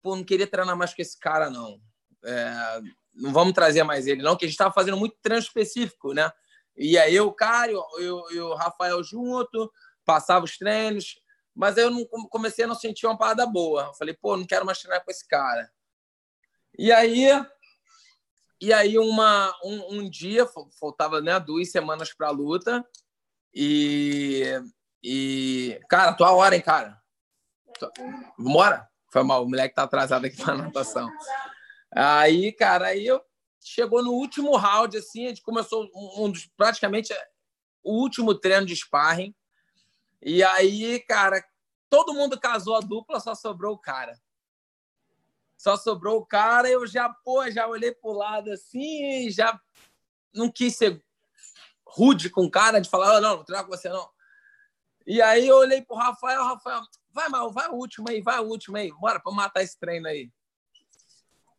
[0.02, 1.80] pô, não queria treinar mais com esse cara não.
[2.24, 2.82] É,
[3.14, 6.32] não vamos trazer mais ele, não, que a gente estava fazendo muito treino específico, né?
[6.76, 9.72] E aí eu, cara, eu, eu, eu o Rafael junto,
[10.06, 11.20] passava os treinos,
[11.54, 13.88] mas aí eu não, comecei a não sentir uma parada boa.
[13.88, 15.70] Eu falei, pô, não quero mais treinar com esse cara.
[16.78, 17.28] E aí,
[18.62, 20.48] e aí uma, um, um dia,
[20.80, 22.88] faltava né, duas semanas para a luta,
[23.54, 24.44] e,
[25.04, 27.02] e, cara, tua hora, hein, cara?
[28.38, 28.90] Bora?
[29.12, 31.10] Foi mal, o moleque tá atrasado aqui para natação.
[31.94, 33.22] Aí, cara, aí eu
[33.60, 37.14] chegou no último round, assim, a gente começou um dos praticamente
[37.84, 39.36] o último treino de sparring.
[40.22, 41.44] E aí, cara,
[41.90, 44.18] todo mundo casou a dupla, só sobrou o cara.
[45.58, 49.60] Só sobrou o cara, eu já, pô, já olhei pro lado assim, já
[50.34, 51.04] não quis ser
[51.94, 54.10] rude com o cara de falar, oh, não, não treinar com você não.
[55.06, 58.48] E aí eu olhei pro Rafael, Rafael, vai mal, vai o último aí, vai o
[58.48, 60.32] último aí, bora para matar esse treino aí.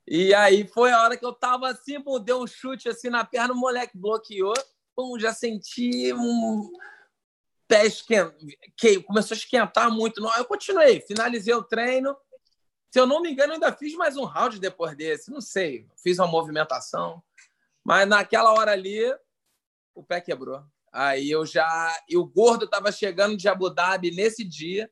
[0.06, 3.24] E aí foi a hora que eu tava assim, pô, deu um chute assim na
[3.24, 4.54] perna, o moleque bloqueou,
[4.96, 6.70] pum, já senti um
[7.68, 8.34] pé esquenta,
[8.76, 10.24] que começou a esquentar muito.
[10.36, 12.16] Eu continuei, finalizei o treino.
[12.90, 16.18] Se eu não me engano, ainda fiz mais um round depois desse, não sei, fiz
[16.18, 17.22] uma movimentação,
[17.82, 19.00] mas naquela hora ali
[19.94, 20.64] o pé quebrou.
[20.92, 21.96] Aí eu já.
[22.08, 24.90] E o gordo estava chegando de Abu Dhabi nesse dia.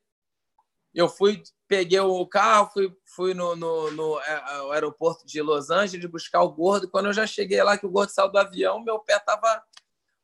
[0.93, 6.11] Eu fui, peguei o carro, fui, fui no, no, no, é, aeroporto de Los Angeles
[6.11, 6.91] buscar o gordo.
[6.91, 9.63] Quando eu já cheguei lá, que o gordo saiu do avião, meu pé estava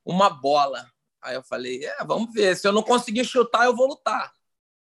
[0.04, 0.90] uma bola.
[1.22, 2.56] Aí eu falei: é, vamos ver.
[2.56, 4.32] Se eu não conseguir chutar, eu vou lutar.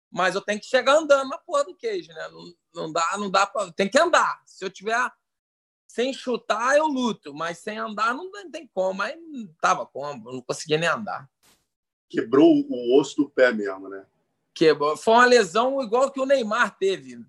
[0.09, 2.27] Mas eu tenho que chegar andando na porra do queijo, né?
[2.29, 3.71] Não, não dá, não dá para.
[3.73, 4.41] Tem que andar.
[4.45, 4.95] Se eu tiver
[5.97, 9.01] sem chutar, eu luto, mas sem andar não tem como.
[9.01, 11.27] Aí não tava como, não conseguia nem andar.
[12.07, 14.05] Quebrou o osso do pé mesmo, né?
[14.53, 14.95] Quebrou.
[14.95, 17.25] Foi uma lesão igual que o Neymar teve.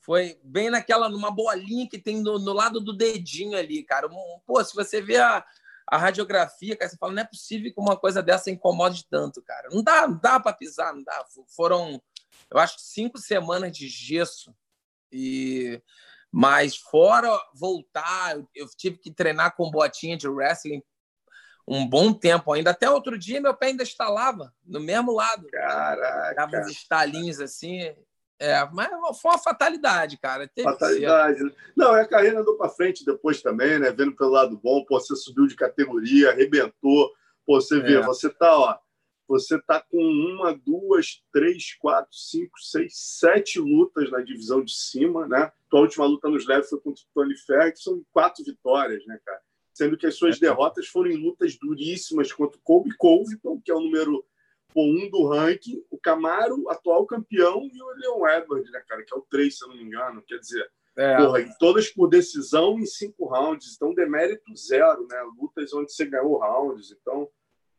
[0.00, 4.08] Foi bem naquela, numa bolinha que tem no, no lado do dedinho ali, cara.
[4.44, 5.46] Pô, se você vê a,
[5.86, 9.68] a radiografia, cara, você fala, não é possível que uma coisa dessa incomode tanto, cara.
[9.70, 11.24] Não dá, não dá para pisar, não dá.
[11.54, 12.02] Foram,
[12.50, 14.52] eu acho, cinco semanas de gesso.
[15.12, 15.80] E
[16.36, 20.82] mas fora voltar, eu tive que treinar com botinha de wrestling
[21.66, 22.72] um bom tempo ainda.
[22.72, 25.46] Até outro dia, meu pé ainda estalava no mesmo lado.
[25.46, 26.34] Caraca.
[26.34, 27.82] Dava uns estalinhos assim.
[28.36, 28.90] É, mas
[29.22, 30.50] foi uma fatalidade, cara.
[30.52, 31.40] Teve fatalidade.
[31.40, 31.52] Né?
[31.76, 33.92] Não, é a carreira andou para frente depois também, né?
[33.92, 37.12] Vendo pelo lado bom, pô, você subiu de categoria, arrebentou.
[37.46, 38.02] Pô, você vê, é.
[38.02, 38.76] você tá, ó,
[39.26, 45.26] você está com uma, duas, três, quatro, cinco, seis, sete lutas na divisão de cima,
[45.26, 45.50] né?
[45.70, 49.40] Tua última luta nos leves foi contra o Tony Ferguson, quatro vitórias, né, cara?
[49.72, 50.40] Sendo que as suas é.
[50.40, 54.24] derrotas foram em lutas duríssimas contra o Colby Covington, que é o número
[54.76, 59.16] um do ranking, o Camaro, atual campeão, e o Leon Edwards, né, cara, que é
[59.16, 60.22] o três, se eu não me engano.
[60.26, 61.16] Quer dizer, é.
[61.16, 63.74] porra, todas por decisão em cinco rounds.
[63.74, 65.20] Então, demérito zero, né?
[65.40, 66.92] Lutas onde você ganhou rounds.
[66.92, 67.28] Então,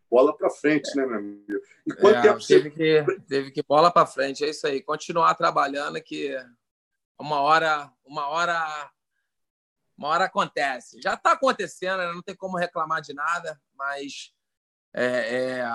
[0.10, 1.44] bola para frente, né, meu amigo?
[1.86, 3.04] E quanto é, tempo teve você...
[3.04, 4.82] que teve que bola para frente, é isso aí.
[4.82, 6.36] Continuar trabalhando que
[7.20, 8.92] uma hora, uma hora,
[9.98, 11.02] uma hora acontece.
[11.02, 12.12] Já está acontecendo, né?
[12.14, 14.32] não tem como reclamar de nada, mas
[14.94, 15.66] é, é,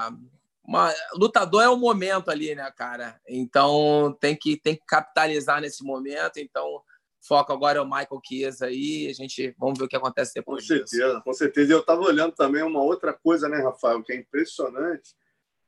[0.63, 3.21] uma, lutador é o momento ali, né, cara?
[3.29, 6.39] Então tem que tem que capitalizar nesse momento.
[6.39, 6.83] Então
[7.21, 9.09] foco agora é o Michael Chiesa aí.
[9.09, 10.63] A gente vamos ver o que acontece depois.
[10.63, 11.23] Com certeza, disso.
[11.23, 11.73] com certeza.
[11.73, 15.15] Eu estava olhando também uma outra coisa, né, Rafael, que é impressionante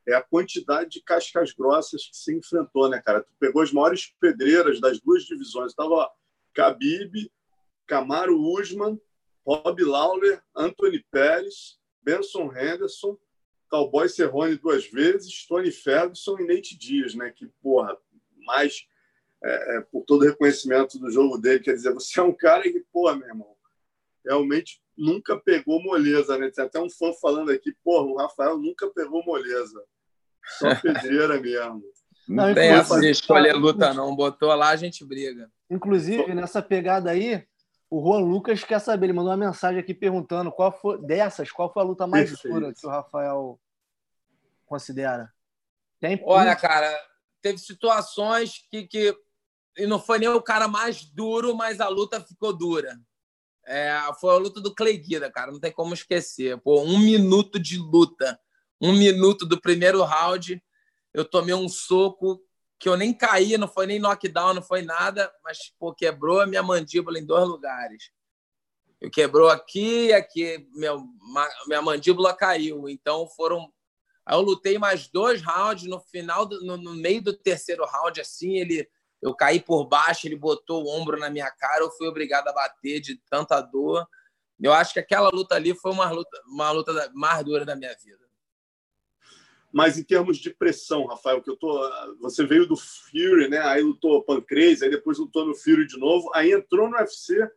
[0.07, 3.23] é a quantidade de cascas grossas que se enfrentou, né, cara?
[3.23, 5.71] Tu pegou as maiores pedreiras das duas divisões.
[5.71, 6.11] Estava
[6.55, 7.31] Khabib,
[7.87, 9.01] Camaro Usman,
[9.47, 13.17] Rob Lawler, Anthony Pérez, Benson Henderson,
[13.71, 17.31] Cowboy Cerrone duas vezes, Tony Ferguson e Nate Dias, né?
[17.31, 17.97] Que, porra,
[18.45, 18.87] mais
[19.44, 21.61] é, é, por todo o reconhecimento do jogo dele.
[21.61, 23.57] Quer dizer, você é um cara que, pô, meu irmão,
[24.24, 26.50] realmente nunca pegou moleza, né?
[26.50, 29.83] Tem até um fã falando aqui, porra, o Rafael nunca pegou moleza.
[30.59, 31.83] Só pedreira mesmo.
[32.28, 34.14] Não, não tem essa de escolher luta, não.
[34.14, 35.50] Botou lá, a gente briga.
[35.68, 37.44] Inclusive, nessa pegada aí,
[37.90, 41.72] o Juan Lucas quer saber, ele mandou uma mensagem aqui perguntando qual foi dessas, qual
[41.72, 42.55] foi a luta mais Perfeito.
[42.55, 43.61] dura que o Rafael
[44.66, 45.33] considera?
[46.00, 46.90] Tem Olha, cara,
[47.40, 49.14] teve situações que, que
[49.77, 52.99] e não foi nem o cara mais duro, mas a luta ficou dura.
[53.65, 55.53] É, foi a luta do Clay Guida, cara.
[55.53, 56.59] Não tem como esquecer.
[56.61, 58.39] Pô, um minuto de luta.
[58.81, 60.63] Um minuto do primeiro round.
[61.15, 62.43] Eu tomei um soco
[62.79, 66.47] que eu nem caí, não foi nem knockdown, não foi nada, mas pô, quebrou a
[66.47, 68.11] minha mandíbula em dois lugares.
[69.01, 71.01] Eu quebrou aqui e aqui, meu,
[71.67, 72.89] minha mandíbula caiu.
[72.89, 73.73] Então foram.
[74.27, 75.89] Aí eu lutei mais dois rounds.
[75.89, 78.89] No final, do, no, no meio do terceiro round, assim, ele
[79.23, 82.53] eu caí por baixo, ele botou o ombro na minha cara, eu fui obrigado a
[82.53, 84.07] bater de tanta dor.
[84.61, 87.95] Eu acho que aquela luta ali foi uma luta, uma luta mais dura da minha
[88.05, 88.21] vida.
[89.73, 93.59] Mas em termos de pressão, Rafael, que eu tô, você veio do Fury, né?
[93.61, 97.51] Aí lutou Pancrase, aí depois lutou no Fury de novo, aí entrou no UFC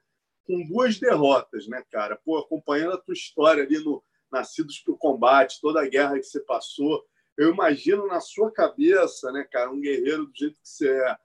[0.45, 2.15] com duas derrotas, né, cara?
[2.23, 4.01] Pô, acompanhando a tua história ali no
[4.31, 7.03] Nascidos para o Combate, toda a guerra que você passou,
[7.37, 11.17] eu imagino na sua cabeça, né, cara, um guerreiro do jeito que você é,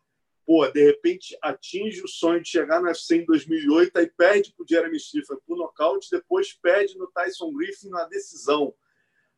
[0.47, 4.65] pô, de repente atinge o sonho de chegar no UFC em 2008, aí perde para
[4.65, 8.75] o Jeremy Stephens por nocaute, depois perde no Tyson Griffin na decisão.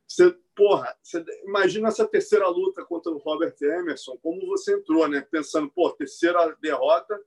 [0.06, 5.22] Você, porra, você imagina essa terceira luta contra o Robert Emerson, como você entrou, né?
[5.22, 7.18] Pensando, pô, terceira derrota,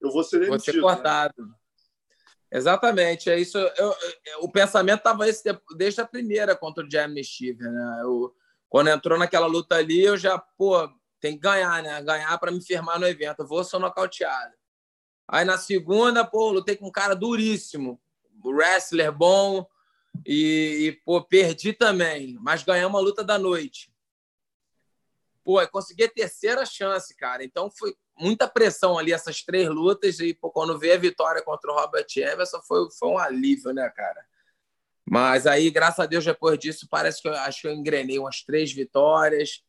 [0.00, 0.50] eu vou ser demitido.
[0.50, 0.80] Vou ser né?
[0.82, 1.46] cortado.
[1.46, 1.54] Né?
[2.52, 3.58] Exatamente, é isso.
[3.58, 5.42] Eu, eu, o pensamento estava esse
[5.76, 8.00] desde a primeira contra o Jeremy Steven, né?
[8.02, 8.34] Eu,
[8.68, 10.88] quando entrou naquela luta ali, eu já, pô,
[11.24, 12.02] tem que ganhar, né?
[12.02, 13.40] Ganhar para me firmar no evento.
[13.40, 14.52] Eu vou ser nocauteado.
[15.26, 17.98] Aí na segunda, pô, lutei com um cara duríssimo,
[18.44, 19.66] wrestler bom,
[20.26, 23.90] e, e pô, perdi também, mas ganhamos a luta da noite.
[25.42, 27.42] Pô, eu consegui a terceira chance, cara.
[27.42, 31.72] Então foi muita pressão ali essas três lutas e pô, quando veio a vitória contra
[31.72, 34.26] o Robert Emerson foi, foi um alívio, né, cara?
[35.06, 38.42] Mas aí, graças a Deus, depois disso, parece que eu acho que eu engrenei umas
[38.42, 39.62] três vitórias.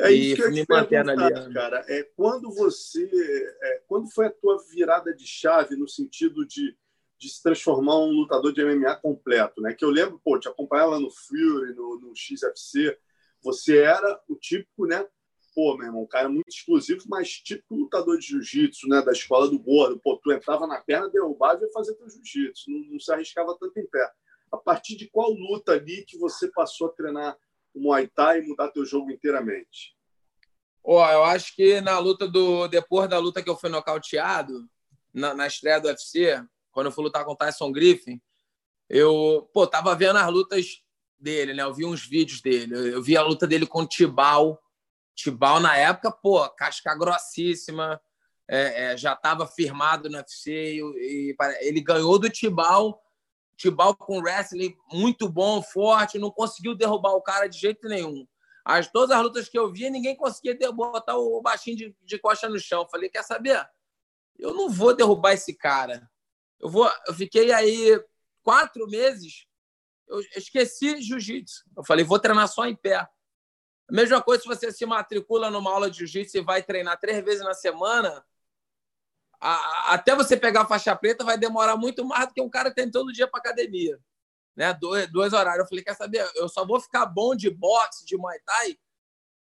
[0.00, 1.34] É isso que eu me mantendo ali.
[1.34, 1.52] Né?
[1.52, 3.08] Cara, é quando você,
[3.62, 6.76] é, quando foi a tua virada de chave no sentido de,
[7.18, 9.74] de se transformar um lutador de MMA completo, né?
[9.74, 12.96] Que eu lembro, pô, te acompanhava no Fury, no, no XFC,
[13.42, 15.06] você era o típico, né?
[15.54, 19.02] Pô, meu irmão, um cara muito exclusivo, mas típico lutador de jiu-jitsu, né?
[19.02, 20.00] Da escola do gordo.
[20.00, 22.70] Pô, tu entrava na perna, derrubava e ia fazer teu jiu-jitsu.
[22.70, 24.10] Não, não se arriscava tanto em pé.
[24.52, 27.36] A partir de qual luta ali que você passou a treinar
[27.74, 29.96] o Muay Thai e mudar teu jogo inteiramente?
[30.82, 34.68] Ó, oh, eu acho que na luta do depois da luta que eu fui nocauteado
[35.12, 38.20] na, na estreia do UFC, quando eu fui lutar com o Tyson Griffin,
[38.88, 40.82] eu, pô, tava vendo as lutas
[41.18, 41.62] dele, né?
[41.62, 42.74] Eu vi uns vídeos dele.
[42.74, 44.60] Eu, eu vi a luta dele com o Tibal.
[45.14, 48.00] Tibal na época, pô, casca grossíssima,
[48.48, 53.00] é, é, já estava firmado no UFC e, e, ele ganhou do Tibal.
[53.60, 58.26] Tibal com wrestling muito bom, forte, não conseguiu derrubar o cara de jeito nenhum.
[58.64, 62.48] As, todas as lutas que eu via, ninguém conseguia botar o baixinho de, de costa
[62.48, 62.88] no chão.
[62.90, 63.62] Falei, quer saber?
[64.38, 66.10] Eu não vou derrubar esse cara.
[66.58, 66.90] Eu vou.
[67.06, 68.02] Eu fiquei aí
[68.42, 69.46] quatro meses.
[70.08, 71.62] Eu esqueci jiu-jitsu.
[71.76, 72.96] Eu falei, vou treinar só em pé.
[72.96, 73.08] A
[73.90, 77.44] mesma coisa se você se matricula numa aula de jiu-jitsu e vai treinar três vezes
[77.44, 78.24] na semana.
[79.40, 82.68] A, até você pegar a faixa preta vai demorar muito mais do que um cara
[82.68, 83.98] que tem todo dia para academia
[84.60, 84.74] né?
[84.74, 85.64] Dois, dois horários.
[85.64, 86.30] Eu falei, quer saber?
[86.34, 88.78] Eu só vou ficar bom de boxe, de Muay Thai,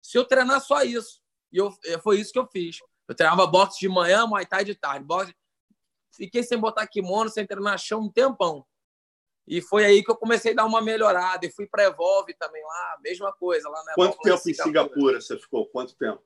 [0.00, 1.20] se eu treinar só isso.
[1.52, 2.78] E eu, foi isso que eu fiz.
[3.08, 5.04] Eu treinava boxe de manhã, Muay Thai de tarde.
[5.04, 5.34] Boxe...
[6.12, 8.64] Fiquei sem botar kimono, sem treinar chão um tempão.
[9.46, 11.46] E foi aí que eu comecei a dar uma melhorada.
[11.46, 13.68] E fui para Evolve também lá, mesma coisa.
[13.68, 14.62] Lá na Quanto tempo em Singapura.
[14.64, 15.66] Singapura você ficou?
[15.66, 16.22] Quanto tempo?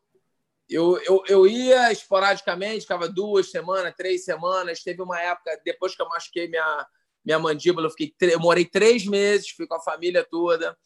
[0.68, 4.82] Eu, eu, eu ia esporadicamente, ficava duas semanas, três semanas.
[4.82, 6.86] Teve uma época, depois que eu machuquei minha,
[7.24, 7.86] minha mandíbula.
[7.86, 10.76] Eu, fiquei, eu morei três meses, fui com a família toda.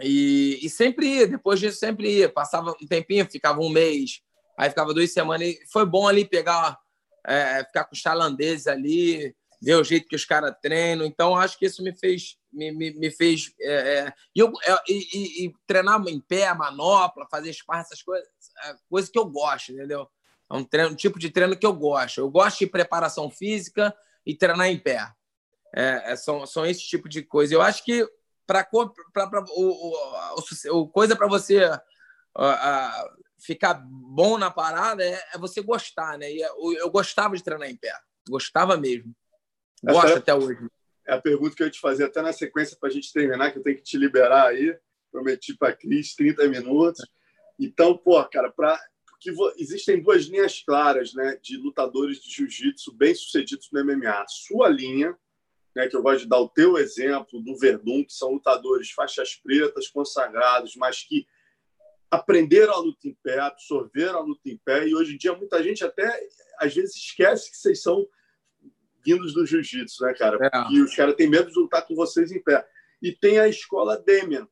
[0.00, 2.28] E, e sempre ia, depois disso sempre ia.
[2.28, 4.20] Passava um tempinho, ficava um mês,
[4.56, 5.48] aí ficava duas semanas.
[5.48, 6.78] E foi bom ali pegar,
[7.26, 11.06] é, ficar com os tailandeses ali, ver o jeito que os caras treinam.
[11.06, 12.36] Então, acho que isso me fez.
[12.52, 13.52] Me, me, me fez.
[13.60, 18.26] É, é, eu, é, e, e, treinar em pé, manopla, fazer sparring, essas coisas,
[18.64, 20.08] é coisa que eu gosto, entendeu?
[20.50, 22.20] É um, treino, um tipo de treino que eu gosto.
[22.20, 25.12] Eu gosto de preparação física e treinar em pé.
[25.74, 27.54] É, é, são, são esse tipo de coisa.
[27.54, 28.06] Eu acho que
[28.46, 29.94] para o,
[30.70, 31.76] o, o, coisa para você uh,
[32.38, 36.32] uh, ficar bom na parada é, é, você gostar, né?
[36.32, 37.92] E eu, eu, gostava de treinar em pé,
[38.28, 39.14] gostava mesmo.
[39.82, 40.58] Gosto é, até hoje.
[41.06, 43.50] É a pergunta que eu ia te fazer até na sequência para a gente terminar,
[43.50, 44.76] que eu tenho que te liberar aí.
[45.10, 47.00] Prometi para a Cris 30 minutos.
[47.58, 48.78] Então, pô, cara, para
[49.20, 54.24] que existem duas linhas claras, né, de lutadores de jiu-jitsu bem-sucedidos no MMA.
[54.28, 55.16] Sua linha,
[55.74, 59.34] né, que eu gosto de dar o teu exemplo do Verdun, que são lutadores faixas
[59.34, 61.26] pretas, consagrados, mas que
[62.10, 65.62] aprenderam a luta em pé, absorveram a luta em pé, e hoje em dia muita
[65.62, 66.26] gente até
[66.58, 68.08] às vezes esquece que vocês são
[69.04, 70.38] vindos do jiu-jitsu, né, cara?
[70.40, 70.50] É.
[70.50, 72.66] Porque os caras têm medo de lutar com vocês em pé.
[73.00, 74.48] E tem a escola Demian,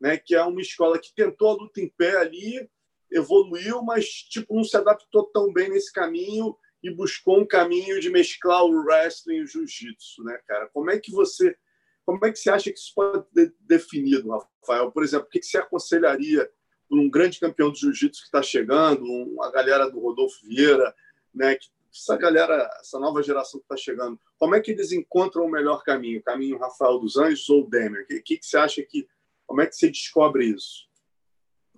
[0.00, 2.68] né, que é uma escola que tentou a luta em pé ali,
[3.10, 8.08] evoluiu, mas tipo não se adaptou tão bem nesse caminho e buscou um caminho de
[8.08, 10.68] mesclar o wrestling e o jiu-jitsu, né, cara?
[10.68, 11.56] Como é que você
[12.04, 14.90] como é que você acha que isso pode ser definido, Rafael?
[14.90, 16.50] Por exemplo, o que você aconselharia
[16.88, 19.04] para um grande campeão de jiu-jitsu que está chegando,
[19.42, 20.94] a galera do Rodolfo Vieira,
[21.34, 21.68] né, que
[21.98, 25.82] essa galera, essa nova geração que está chegando, como é que eles encontram o melhor
[25.82, 26.20] caminho?
[26.20, 28.04] O caminho Rafael dos Anjos ou Demer?
[28.04, 29.06] O que, que, você acha que.
[29.46, 30.86] Como é que você descobre isso?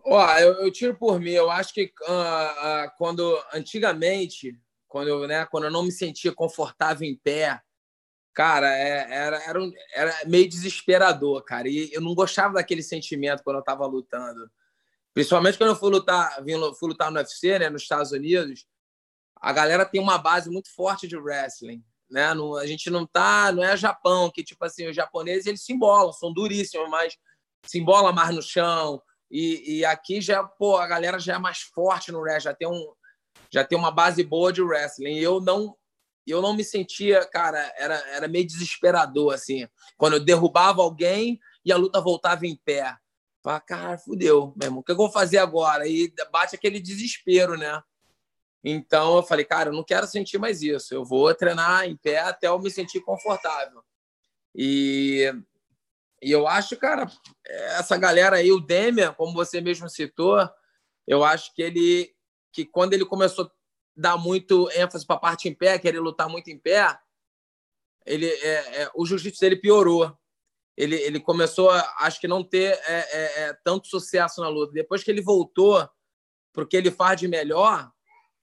[0.04, 1.30] Ó, eu, eu tiro por mim.
[1.30, 4.58] Eu acho que uh, uh, quando antigamente,
[4.88, 7.60] quando eu, né, quando eu não me sentia confortável em pé,
[8.34, 11.68] cara, é, era, era, um, era meio desesperador, cara.
[11.68, 14.50] E eu não gostava daquele sentimento quando eu estava lutando.
[15.14, 18.66] Principalmente quando eu fui lutar, vim, fui lutar no UFC, né, nos Estados Unidos
[19.40, 21.82] a galera tem uma base muito forte de wrestling.
[22.10, 22.26] Né?
[22.26, 26.12] A gente não tá, não é Japão, que tipo assim, os japoneses eles se embolam,
[26.12, 27.16] são duríssimos, mas
[27.64, 29.00] se embola mais no chão.
[29.30, 32.68] E, e aqui já, pô, a galera já é mais forte no wrestling, já tem,
[32.68, 32.92] um,
[33.52, 35.14] já tem uma base boa de wrestling.
[35.14, 35.76] E eu não
[36.26, 39.66] eu não me sentia, cara, era, era meio desesperador, assim.
[39.96, 42.96] Quando eu derrubava alguém e a luta voltava em pé.
[43.42, 45.88] Falei, cara, fudeu, meu irmão, o que eu vou fazer agora?
[45.88, 47.82] E bate aquele desespero, né?
[48.62, 50.94] Então eu falei, cara, eu não quero sentir mais isso.
[50.94, 53.82] Eu vou treinar em pé até eu me sentir confortável.
[54.54, 55.32] E,
[56.22, 57.10] e eu acho, cara,
[57.46, 60.48] essa galera aí, o Demian, como você mesmo citou,
[61.06, 62.14] eu acho que ele,
[62.52, 63.50] que quando ele começou a
[63.96, 66.98] dar muito ênfase para a parte em pé, querer lutar muito em pé,
[68.06, 70.16] ele, é, é, o jiu-jitsu dele piorou.
[70.76, 74.72] Ele, ele começou, a, acho que não ter é, é, é tanto sucesso na luta.
[74.72, 75.88] Depois que ele voltou
[76.52, 77.90] para o que ele faz de melhor,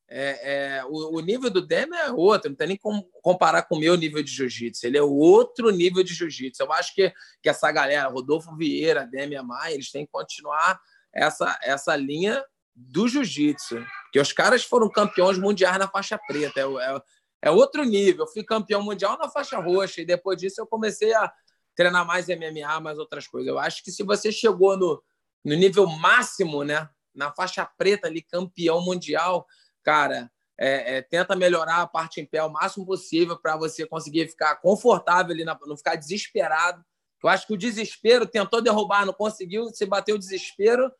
[0.09, 3.75] é, é, o, o, nível do Demi é outro, não tem nem como comparar com
[3.75, 4.87] o meu nível de jiu-jitsu.
[4.87, 6.63] Ele é outro nível de jiu-jitsu.
[6.63, 10.79] Eu acho que, que essa galera, Rodolfo Vieira, Demi Amai, eles têm que continuar
[11.13, 12.41] essa, essa linha
[12.73, 13.85] do jiu-jitsu.
[14.05, 16.61] Porque os caras foram campeões mundiais na faixa preta.
[16.61, 17.01] É, é,
[17.43, 18.23] é, outro nível.
[18.23, 21.31] Eu fui campeão mundial na faixa roxa e depois disso eu comecei a
[21.75, 23.49] treinar mais MMA, mais outras coisas.
[23.49, 25.03] Eu acho que se você chegou no,
[25.43, 29.45] no nível máximo, né, na faixa preta ali, campeão mundial
[29.87, 30.29] cara,
[30.59, 34.57] é, é, tenta melhorar a parte em pé o máximo possível para você conseguir ficar
[34.57, 36.83] confortável ali, na, não ficar desesperado.
[37.23, 40.91] Eu acho que o desespero tentou derrubar, não conseguiu, se bateu o desespero.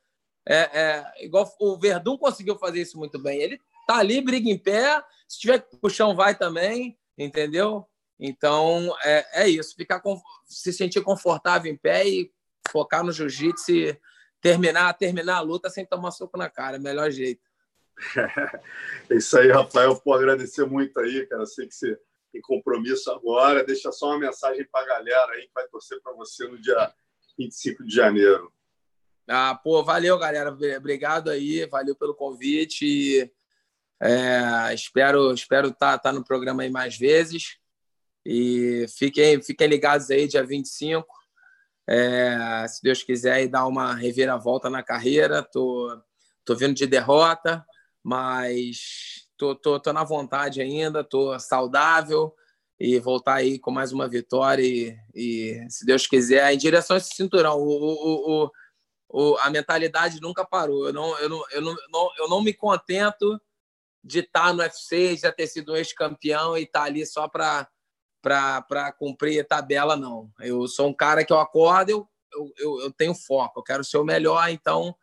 [0.47, 3.41] É, é, igual o Verdun conseguiu fazer isso muito bem.
[3.41, 7.85] Ele tá ali, briga em pé, se tiver que puxão, vai também, entendeu?
[8.17, 10.01] Então é, é isso, ficar
[10.45, 12.31] se sentir confortável em pé e
[12.71, 13.97] focar no jiu-jitsu
[14.41, 17.47] terminar, terminar a luta sem tomar soco na cara, melhor jeito.
[19.10, 19.95] É isso aí, Rafael.
[19.95, 21.45] Pô, agradecer muito aí, cara.
[21.45, 21.98] sei que você
[22.32, 23.64] tem compromisso agora.
[23.64, 26.93] Deixa só uma mensagem para a galera aí que vai torcer para você no dia
[27.38, 28.52] 25 de janeiro.
[29.28, 30.56] Ah, pô, valeu, galera.
[30.78, 33.32] Obrigado aí, valeu pelo convite.
[34.00, 37.58] É, espero espero estar tá, tá no programa aí mais vezes.
[38.26, 41.08] E fiquem, fiquem ligados aí, dia 25.
[41.89, 45.41] É, se Deus quiser, aí dar uma reviravolta na carreira.
[45.41, 45.98] Tô,
[46.43, 47.66] tô vindo de derrota
[48.08, 52.34] mas tô, tô, tô na vontade ainda, tô saudável
[52.80, 56.99] e voltar aí com mais uma vitória e, e se Deus quiser, em direção a
[56.99, 57.58] esse cinturão.
[57.58, 58.51] O, o, o,
[59.10, 60.88] o, a mentalidade nunca parou.
[60.88, 63.38] Eu não, eu, não, eu, não, eu não me contento
[64.01, 67.68] de estar no UFC, já ter sido um ex-campeão e estar ali só para
[68.22, 70.32] para cumprir tabela, não.
[70.39, 73.97] Eu sou um cara que eu acordo, eu, eu, eu tenho foco, eu quero ser
[73.97, 74.95] o melhor, então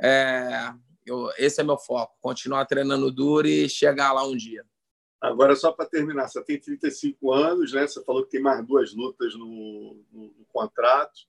[0.00, 0.72] é,
[1.06, 4.64] eu, esse é meu foco, continuar treinando duro e chegar lá um dia.
[5.20, 7.86] Agora, só para terminar, você tem 35 anos, né?
[7.86, 11.20] Você falou que tem mais duas lutas no, no, no contrato.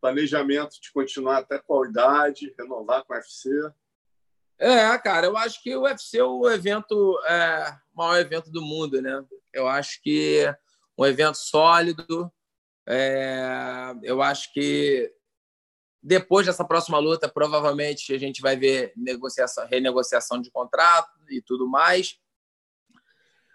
[0.00, 3.50] Planejamento de continuar até qual idade, renovar com o UFC?
[4.58, 8.60] É, cara, eu acho que o UFC é o evento, é, o maior evento do
[8.60, 9.24] mundo, né?
[9.52, 10.44] Eu acho que
[10.98, 12.30] um evento sólido.
[12.86, 15.12] É, eu acho que
[16.02, 21.68] depois dessa próxima luta, provavelmente a gente vai ver negociação, renegociação de contrato e tudo
[21.68, 22.18] mais.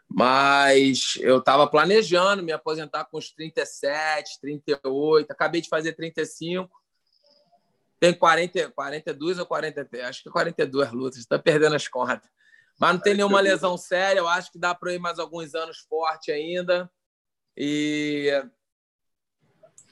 [0.08, 6.70] Mas eu estava planejando me aposentar com os 37, 38, acabei de fazer 35.
[8.00, 12.30] Tem 40, 42 ou 43, acho que 42 lutas, está perdendo as contas.
[12.80, 15.80] Mas não tem nenhuma lesão séria, eu acho que dá para ir mais alguns anos
[15.80, 16.92] forte ainda.
[17.58, 18.30] E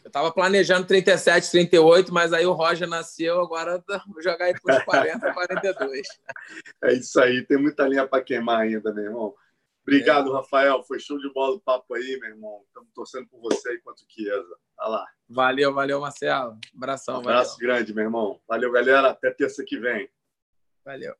[0.03, 4.77] eu estava planejando 37, 38, mas aí o Roger nasceu, agora vou jogar aí para
[4.77, 6.07] os 40, 42.
[6.83, 9.35] É isso aí, tem muita linha para queimar ainda, meu irmão.
[9.81, 10.33] Obrigado, é.
[10.33, 10.83] Rafael.
[10.83, 12.63] Foi show de bola o papo aí, meu irmão.
[12.67, 14.57] Estamos torcendo por você aí quanto Chiesa.
[14.77, 15.05] Tá lá.
[15.27, 16.57] Valeu, valeu, Marcelo.
[16.75, 17.15] Abração.
[17.15, 17.67] Um abraço valeu.
[17.67, 18.41] grande, meu irmão.
[18.47, 19.09] Valeu, galera.
[19.09, 20.09] Até terça que vem.
[20.85, 21.13] Valeu.